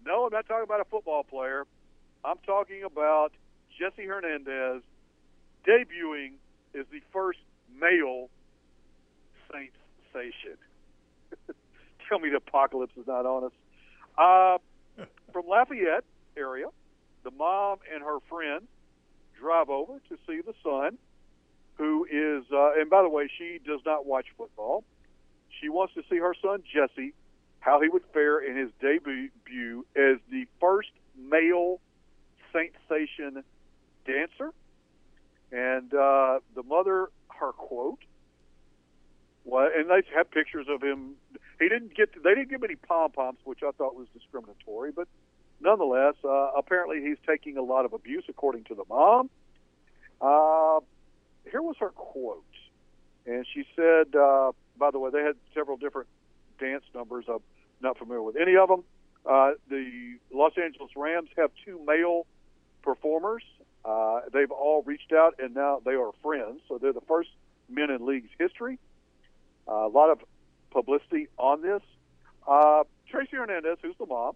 [0.04, 1.66] No, I'm not talking about a football player.
[2.24, 3.32] I'm talking about
[3.78, 4.82] Jesse Hernandez
[5.66, 6.32] debuting
[6.78, 7.38] as the first
[7.78, 8.30] male
[9.52, 9.76] Saints
[10.10, 10.56] station.
[12.08, 13.52] Tell me the apocalypse is not on us.
[14.18, 14.58] Uh,
[15.32, 16.04] from Lafayette
[16.36, 16.66] area,
[17.24, 18.66] the mom and her friend
[19.38, 20.98] drive over to see the son,
[21.74, 24.84] who is, uh, and by the way, she does not watch football.
[25.60, 27.14] She wants to see her son Jesse,
[27.60, 29.30] how he would fare in his debut
[29.96, 31.80] as the first male
[32.52, 33.42] Saint Station
[34.06, 34.52] dancer.
[35.52, 38.00] And uh, the mother, her quote,
[39.80, 41.14] and they have pictures of him.
[41.58, 42.12] He didn't get.
[42.14, 44.92] To, they didn't give any pom poms, which I thought was discriminatory.
[44.92, 45.08] But
[45.60, 49.30] nonetheless, uh, apparently he's taking a lot of abuse, according to the mom.
[50.20, 50.80] Uh,
[51.50, 52.44] here was her quote,
[53.26, 56.08] and she said, uh, "By the way, they had several different
[56.58, 57.24] dance numbers.
[57.28, 57.42] I'm
[57.80, 58.84] not familiar with any of them.
[59.24, 62.26] Uh, the Los Angeles Rams have two male
[62.82, 63.42] performers.
[63.84, 66.60] Uh, they've all reached out, and now they are friends.
[66.68, 67.30] So they're the first
[67.68, 68.78] men in league's history.
[69.66, 70.20] A lot of
[70.70, 71.82] publicity on this.
[72.46, 74.34] Uh, Tracy Hernandez, who's the mom,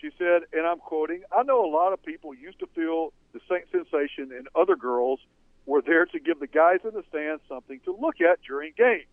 [0.00, 3.40] she said, and I'm quoting, I know a lot of people used to feel the
[3.48, 5.20] Saint Sensation and other girls
[5.66, 9.06] were there to give the guys in the stands something to look at during games.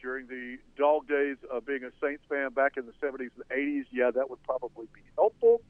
[0.00, 3.86] During the dog days of being a Saints fan back in the 70s and 80s,
[3.90, 5.62] yeah, that would probably be helpful.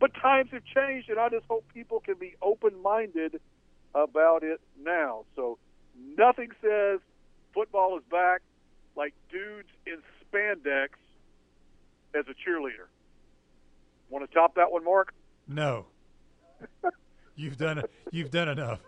[0.00, 3.40] But times have changed, and I just hope people can be open minded
[3.94, 5.24] about it now.
[5.36, 5.58] So
[6.16, 7.00] nothing says
[7.54, 8.42] football is back
[8.96, 10.88] like dudes in spandex
[12.14, 12.88] as a cheerleader.
[14.10, 15.14] Want to top that one, Mark?
[15.48, 15.86] No.
[17.36, 18.80] you've done you've done enough.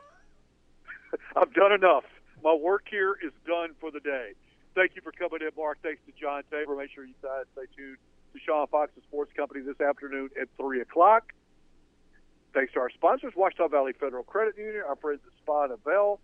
[1.37, 2.05] I've done enough.
[2.43, 4.33] My work here is done for the day.
[4.75, 5.79] Thank you for coming in, Mark.
[5.83, 6.77] Thanks to John Tabor.
[6.77, 7.97] Make sure you uh, stay tuned
[8.33, 11.33] to Sean Fox's Sports Company this afternoon at 3 o'clock.
[12.53, 16.21] Thanks to our sponsors, Ouachita Valley Federal Credit Union, our friends at Spa and Bell,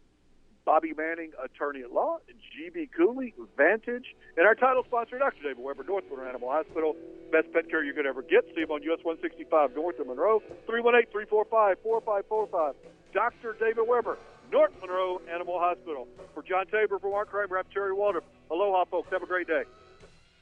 [0.65, 5.43] Bobby Manning, attorney at law, GB Cooley, Vantage, and our title sponsor, Dr.
[5.43, 6.97] David Weber, North Monroe Animal Hospital.
[7.33, 8.45] Best pet care you could ever get.
[8.55, 12.75] See him on US 165 North of Monroe, 318 345 4545.
[13.13, 13.57] Dr.
[13.59, 14.19] David Weber,
[14.53, 16.07] North Monroe Animal Hospital.
[16.35, 18.23] For John Tabor, for Mark Kramer, I'm Terry Waldrop.
[18.51, 19.09] Aloha, folks.
[19.11, 19.63] Have a great day.